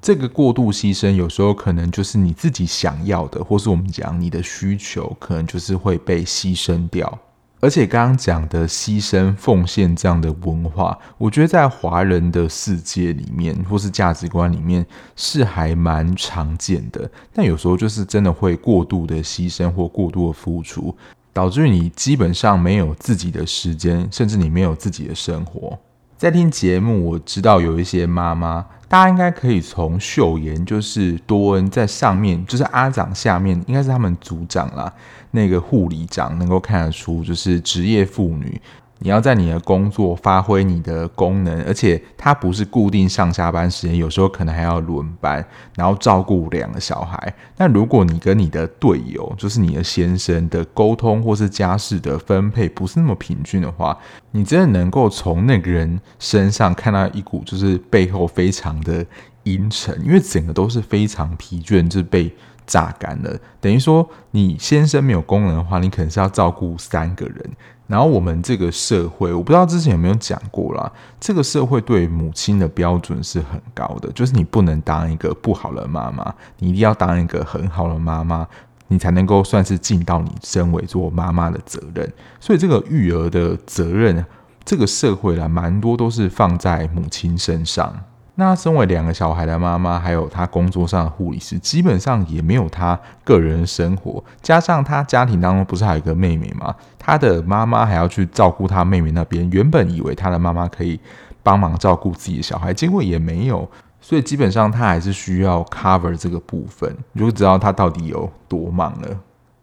[0.00, 7.18] 这个过度牺牲，有时候可能就是你自己想要的，或是我们讲你的需求，可能就是会被牺牲掉。
[7.60, 14.86] 而且刚刚讲的牺牲奉献这样的文化，我觉得在华人的世界里面，或是价值观里面
[15.16, 17.10] 是还蛮常见的。
[17.34, 20.96] 但有时候就是真的会过度的牺牲或过度的付出，
[21.38, 25.78] 导致你基本上没有自己的时间，甚至你没有自己的生活。
[26.16, 34.92] 在听节目，我知道有一些妈妈，大家应该可以从秀妍，就是多恩在上面，就是阿长下面，应该是他们组长啦，
[35.30, 38.60] 那个护理长能够看得出，就是职业妇女。
[39.00, 45.44] 你要在你的工作发挥你的功能，而且它不是固定上下班时间，有时候可能还要轮班，
[45.76, 47.32] 然后照顾两个小孩。
[47.56, 53.96] 那如果你跟你的队友，就是你的先生的沟通或是家事的分配不是那么平均的话，
[54.32, 59.06] 你真的能够从那个人身上看到一股就是背后非常的
[59.44, 62.34] 阴沉，因为整个都是非常疲倦，就是被
[62.66, 63.38] 榨干了。
[63.60, 67.50] 等于说，你先生没有功能的话，你可能是要照顾三个人。
[67.88, 70.92] 然后我们这个社会，我不知道之前有没有讲过啦。
[71.18, 78.46] 这个社会对母亲的标准是很高的，就是你不能当一个不好的妈妈，你一定要当一个很好的妈妈，
[78.88, 82.12] 你才能够算是尽到你身为做妈妈的责任。
[82.38, 84.22] 所以这个育儿的责任，
[84.66, 87.98] 这个社会啦，蛮多都是放在母亲身上。
[88.40, 94.22] 那身为两个小孩的妈妈，还有她工作上的护理师，基本上也没有她个人生活。
[94.40, 96.72] 加上她家庭当中不是还有一个妹妹吗？
[97.00, 99.50] 她的妈妈还要去照顾她妹妹那边。
[99.50, 101.00] 原本以为她的妈妈可以
[101.42, 103.68] 帮忙照顾自己的小孩，结果也没有。
[104.00, 109.08] 所以基本上她还是需要 cover 这个部分，你就知道她到底有多忙了。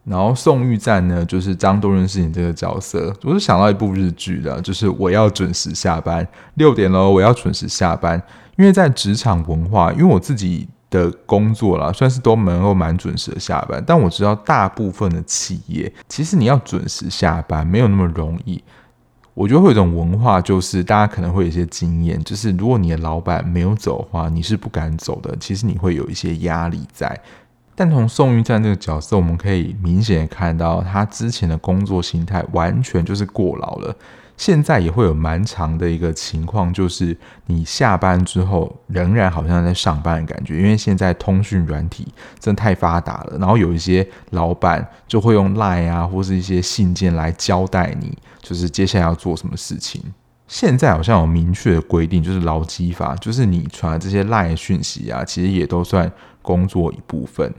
[0.05, 8.21] 然后宋玉赞呢，就是张多润饰演这个角色，我是想到一部日剧的，就是我要准时下班，六点喽，我要准时下班。
[8.57, 18.63] 因为在职场文化，因为我自己的工作啦，算是都能够蛮准时的下班，但我知道大部分的企业，其实你要准时下班没有那么容易。
[19.33, 25.35] 我觉得会有一种文化，就是大家可能会有一些经验，就是如果你的老板没有走的话，你是不敢走的。
[25.37, 27.19] 其实你会有一些压力在。
[27.75, 33.95] 但从宋玉站这个角色，我们可以明显的看到，他之前的工作心态完全就是过劳了。
[34.37, 42.05] 现在也会有蛮长的一个情况，就是你下班之后仍然好像在上班的感觉，因为现在通讯软体
[42.37, 43.37] 真的太发达了。
[43.39, 50.01] 然后有一些老板就会用 Line 啊，或是一些信件来交代你，就是接下来要做什么事情。
[50.49, 56.11] 现在好像有明确的规定，就是劳基法，就是你传这些 Line 讯息啊，其实也都算
[56.45, 57.51] 工作一部分。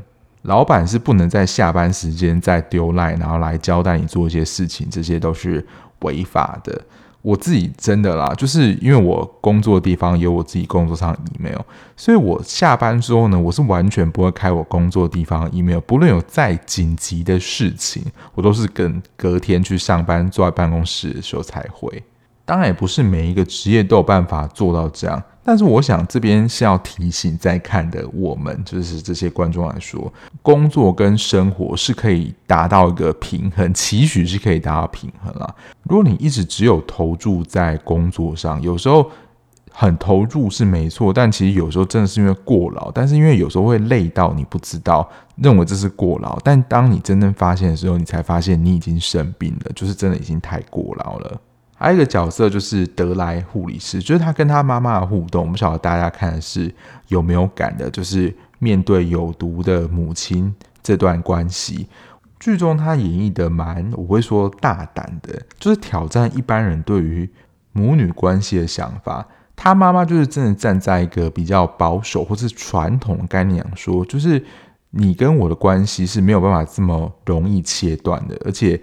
[0.43, 5.66] 老板是不能在下班时间再丢赖然后来交代你做一些事情，这些都是
[6.03, 6.80] 违法的，
[7.20, 11.61] 我自己真的啦，就是因为我工作的地方有我自己工作上的 email，
[11.97, 18.05] 所以我下班之后呢，我是完全不会开我工作的地方 email，不论有再紧急的事情，
[18.37, 22.01] 我都是跟隔天去上班坐在办公室的时候才回。
[22.47, 25.22] 当然也不是每一个职业都有办法做到这样。
[25.49, 35.55] 但是我想这边是要提醒在看的我们，就是这些观众来说，工作跟生活是可以达到一个平衡，期许是可以达到平衡啦。
[35.84, 39.09] 如果你一直只有投注在工作上，有时候
[39.70, 51.40] 很投入是没错，但其实有时候真的是因为过劳，但是因为有时候会累到你不知道，认为这是过劳，但当你真正发现的时候，你才发现你已经生病了，就是真的已经太过劳了。
[51.79, 56.74] 还有一个角色就是德莱护理师，就是他跟他妈妈的互动，我不晓得大家看的是
[57.09, 61.87] 有没有感的，就是面对有毒的母亲这段关系，
[62.41, 67.29] 剧中他演绎的蛮，我会说大胆的，就是挑战一般人对于
[67.72, 69.27] 母女关系的想法。
[69.55, 74.43] 他妈妈就是真的站在一个比较保守或是传统的概念说，就是
[74.93, 78.81] 你跟我的关系是没有办法这么容易切断的，而且。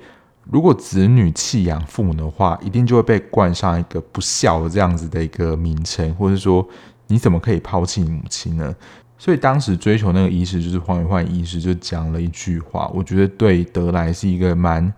[0.49, 6.67] 如果子女弃养父母的话，一定就会被冠上一个不孝这样子的一个名称，或者说
[7.07, 8.75] 你怎么可以抛弃母亲呢？
[9.17, 14.93] 所以当时追求那个医师就是黄宇焕医师，就讲了一句话，我觉得对德莱是一个蛮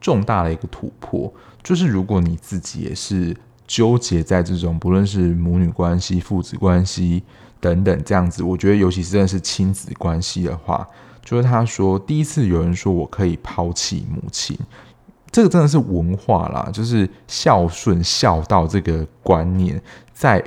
[0.00, 1.32] 重大的一个突破，
[1.62, 3.34] 就是如果你自己也是
[3.66, 7.22] 纠结在这种不论是母女关系、父子关系
[7.58, 10.86] 等等这样子，我觉得尤其是真的是亲子关系的话，
[11.24, 14.58] 就是他说第一次有人说我可以抛弃母亲。
[15.32, 19.80] 这个真的是文化啦，就是孝顺孝道这个观念，
[20.12, 20.42] 在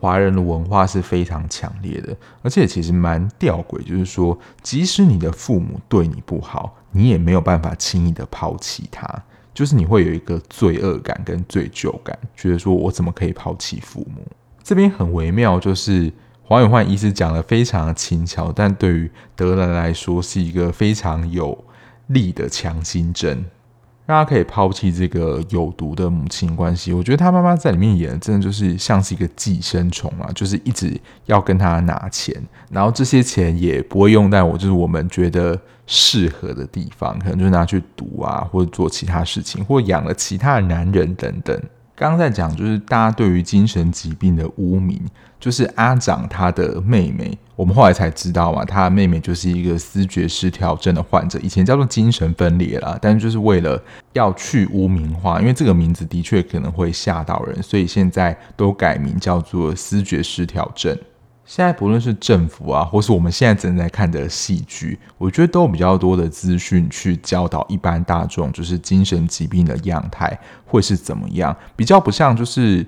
[0.00, 9.08] 华人的文化是非常强烈的，而且其实蛮吊诡，就是说，即使你的父母对你不好，你也没有办法轻易的抛弃他，
[9.52, 14.22] 就是你会有一个罪恶感跟罪疚感，觉得说我怎么可以抛弃父母？
[14.62, 16.12] 这边很微妙，就是
[16.42, 21.64] 黄永焕医师讲的非常轻巧，但对于德兰来说是一个非常有
[22.06, 23.44] 力的强心针。
[24.08, 32.34] 大家可以抛弃这个有毒的母亲关系，我觉得他妈妈在里面演的真的就是像是一个寄生虫啊，就是一直要跟他拿钱，
[32.70, 41.62] 然后这些钱也不会用在我就是我们觉得适合的地方，可能就拿去赌啊，或者做其他事情，或养了其他的男人等等。
[41.98, 45.00] 刚在讲，就是大家对于精神疾病的污名，
[45.40, 53.82] 就是阿长他的妹妹，我们后来才知道嘛，他的妹妹就是一个思觉失调症的患者，以前叫做精神分裂啦，但就是为了
[54.12, 60.96] 要去污名化，因为这个名字的确可能会吓到人，所以现在都改名叫做思觉失调症。
[61.48, 72.84] 现在不论是政府啊，或是我们现在正在看的戏剧，我觉得都有比较多的资讯去教导一般大众，就是精神疾病的样态会是怎么样，比较不像就是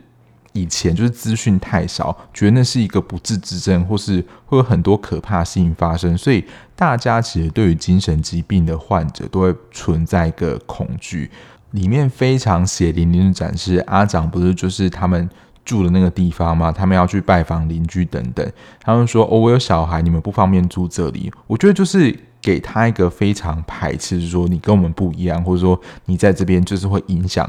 [0.52, 6.44] 以前就是资讯太少，觉得那是一个不治之症，或是会有很多可怕事情发生，所以
[6.76, 11.30] 大家其实对于精神疾病的患者都会存在一个恐惧，
[11.70, 15.30] 里面非常血淋淋的展示阿长不是就是他们。
[15.64, 18.52] 住的那个地方嘛，他们要去拜访邻居等等。
[18.82, 27.48] 他们说：“哦，我有小孩，你们不方便住这里。”我觉得就是给他一个非常排斥，说你跟我们不一样，或者说你在这边就是会影响，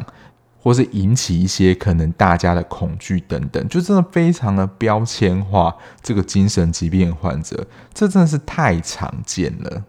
[0.61, 9.83] 或是引起一些可能大家的恐惧等等，就真的非常的标签化这个精神疾病患者，这真的是太常见了。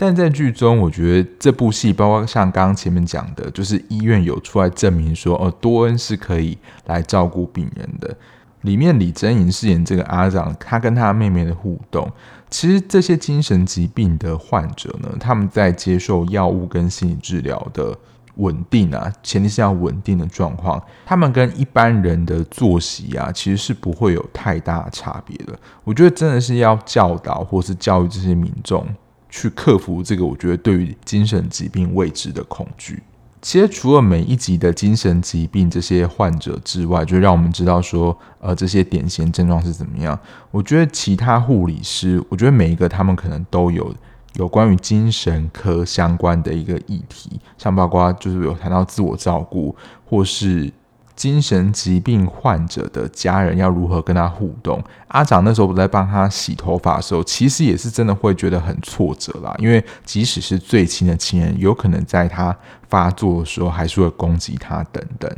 [0.00, 8.16] 但在剧中，我觉得这部戏，包括像刚刚前面讲的，就是医院有出来证明说，哦，多恩是可以来照顾病人的。
[8.62, 12.08] 里面李珍莹饰演这个阿长，他跟他妹妹的互动，
[12.48, 17.92] 其实这些精神疾病的患者呢，他们在接受药物跟心理治疗的
[18.36, 25.58] 稳定啊，前提是要稳定的状况，他们跟一般人的作息啊，其实是不会有太大差别的。
[25.82, 28.86] 我觉得真的是要教导或是教育这些民众。
[29.28, 33.02] 去克服这个，我觉得对于精神疾病未知的恐惧。
[33.40, 40.18] 其实除了每一集的精神疾病这些患者之外，就让我们知道说，呃，这些典型症状是怎么样。
[40.50, 43.94] 我觉得其他护理师，我觉得每一个他们可能都有
[44.34, 49.74] 有关于精神科相关的一个议题，像包括就是有谈到自我照顾，
[50.04, 50.72] 或是。
[51.18, 54.80] 精神疾病患者的家人要如何跟他互动？
[55.08, 59.52] 阿长那时候不在帮他洗头发的时候，其实也是真的会觉得很挫折啦。
[59.58, 62.56] 因为即使是最亲的亲人，有可能在他
[62.88, 65.28] 发作的时候还是会攻击他等等。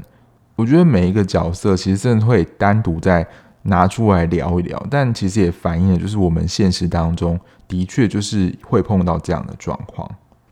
[0.55, 3.27] 我觉得每一个角色其实真的会单独再
[3.63, 10.07] 拿出来聊一聊，但其实也反映了就是我们现实当中的确就是会碰到这样的状况。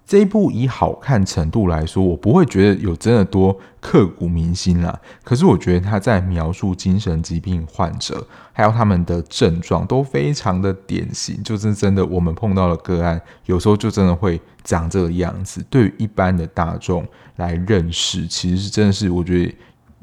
[0.08, 4.98] 这一部以好看程度来说，我不会觉得有真的多刻骨铭心啦。
[5.22, 15.62] 可是我觉得他在描述精神疾病患者，还有他们的症状都非常的典型，就是真的我们碰到的个案，有时候就真的会长这个样子。
[15.68, 17.06] 对于一般的大众
[17.36, 19.54] 来认识，其实是真的是我觉得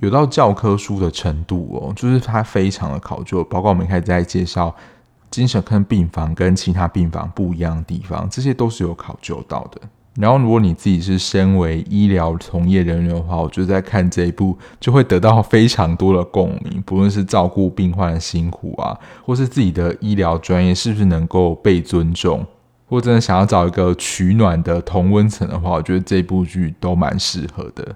[0.02, 4.76] 有到教科书的程度哦，就是它非常的考究，包括我们开始在介绍
[5.36, 9.82] 精神科病房跟其他病房不一样的地方，这些都是有考究到的。
[10.18, 16.82] 然后，如果你自己是身为医疗从业人员的话，我觉得在看这一部就会得到非常多的共鸣。
[16.86, 22.46] 不论是照顾病患的辛苦啊，或是自己的医疗专业是不是能够被尊重，
[22.88, 27.94] 或真的想要找一个取暖的同温层的话，我觉得这部剧都蛮适合的。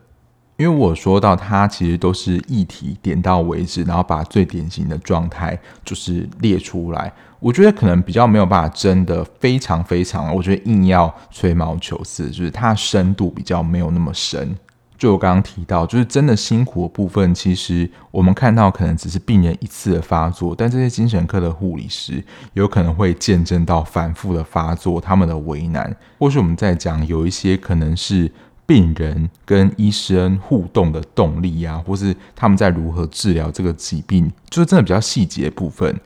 [0.60, 7.10] 因为我说到，它其实都是议题点到为止，然后把最典型的状态就是列出来。
[7.40, 14.54] 我觉得可能比较没有办法真的非常非常，我觉得硬要吹毛求疵，就是它深度比较没有那么深。
[14.98, 28.30] 就我刚刚提到，就是真的辛苦的部分，其实我们看到可能只是病人一次的发作，但这些精神科的护理师有可能会见证到反复的发作，他们的为难，或是我们在讲有一些可能是。
[28.70, 36.00] 病人跟医生互动的动力啊，或是他们在如何治疗这个疾病，就是真的比较细节部分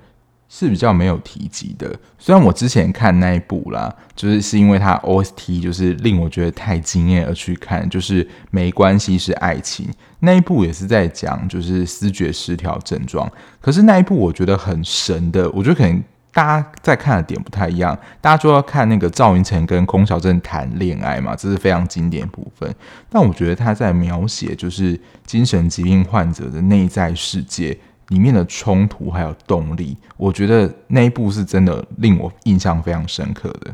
[0.47, 1.93] 是比较没有提及的。
[2.17, 9.89] 虽然我之前看那一部啦，就是是因为他 OST 就是令我觉得太惊艳而去看，就是没关系是爱情
[10.21, 16.01] 那一部也是在讲就是思觉失调症状，可是那一部我觉得很神的，我觉得可能。
[16.33, 22.73] 大家在看的点不太一样，大家就要看那个赵云成跟龚晓政谈恋爱嘛，这是非常经典部分。
[23.07, 27.77] 但我觉得他在描写就是精神疾病患者的内在世界
[28.07, 33.73] 里面的冲突还有动力，我觉得那一部是真的令我印象非常深刻的。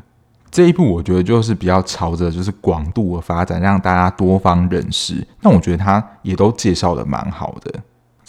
[0.51, 5.25] 这一部我觉得就是比较朝着就是广度的发展，让大家多方认识。
[5.41, 7.79] 那我觉得他也都介绍的蛮好的。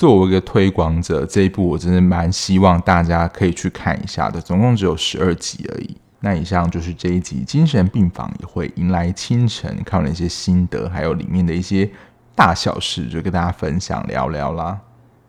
[0.00, 4.40] 作为一个推广者，这一部我真的蛮希望大家可以去看一下的。
[4.40, 5.94] 总共只有十二集而已。
[6.20, 11.86] 那以上就是这一集《精神病房也会迎来清晨》看完了一些心得，还有里面的一些
[12.34, 14.80] 大小事，就跟大家分享聊聊啦。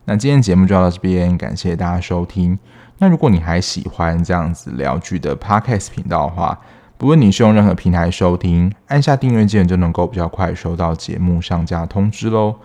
[0.05, 2.57] 那今天节目就到这边，感谢大家收听。
[2.99, 6.57] 那如果你还喜欢这样子聊剧的 Podcast 频道的话，
[6.97, 12.55] 不论你是用任何平台收听，按下订阅键就能够比较快收到节目上架通知喽。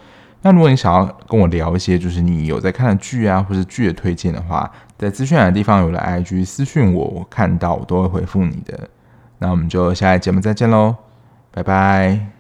[0.43, 8.89] 那如果你想要跟我聊一些，就是你有在看的剧啊，或是剧的推荐的话，在资讯栏的地方有了 IG 私信我，我看到我都会回复你的。
[9.39, 10.95] 那我们就下一节目再见喽，
[11.51, 12.36] 拜拜。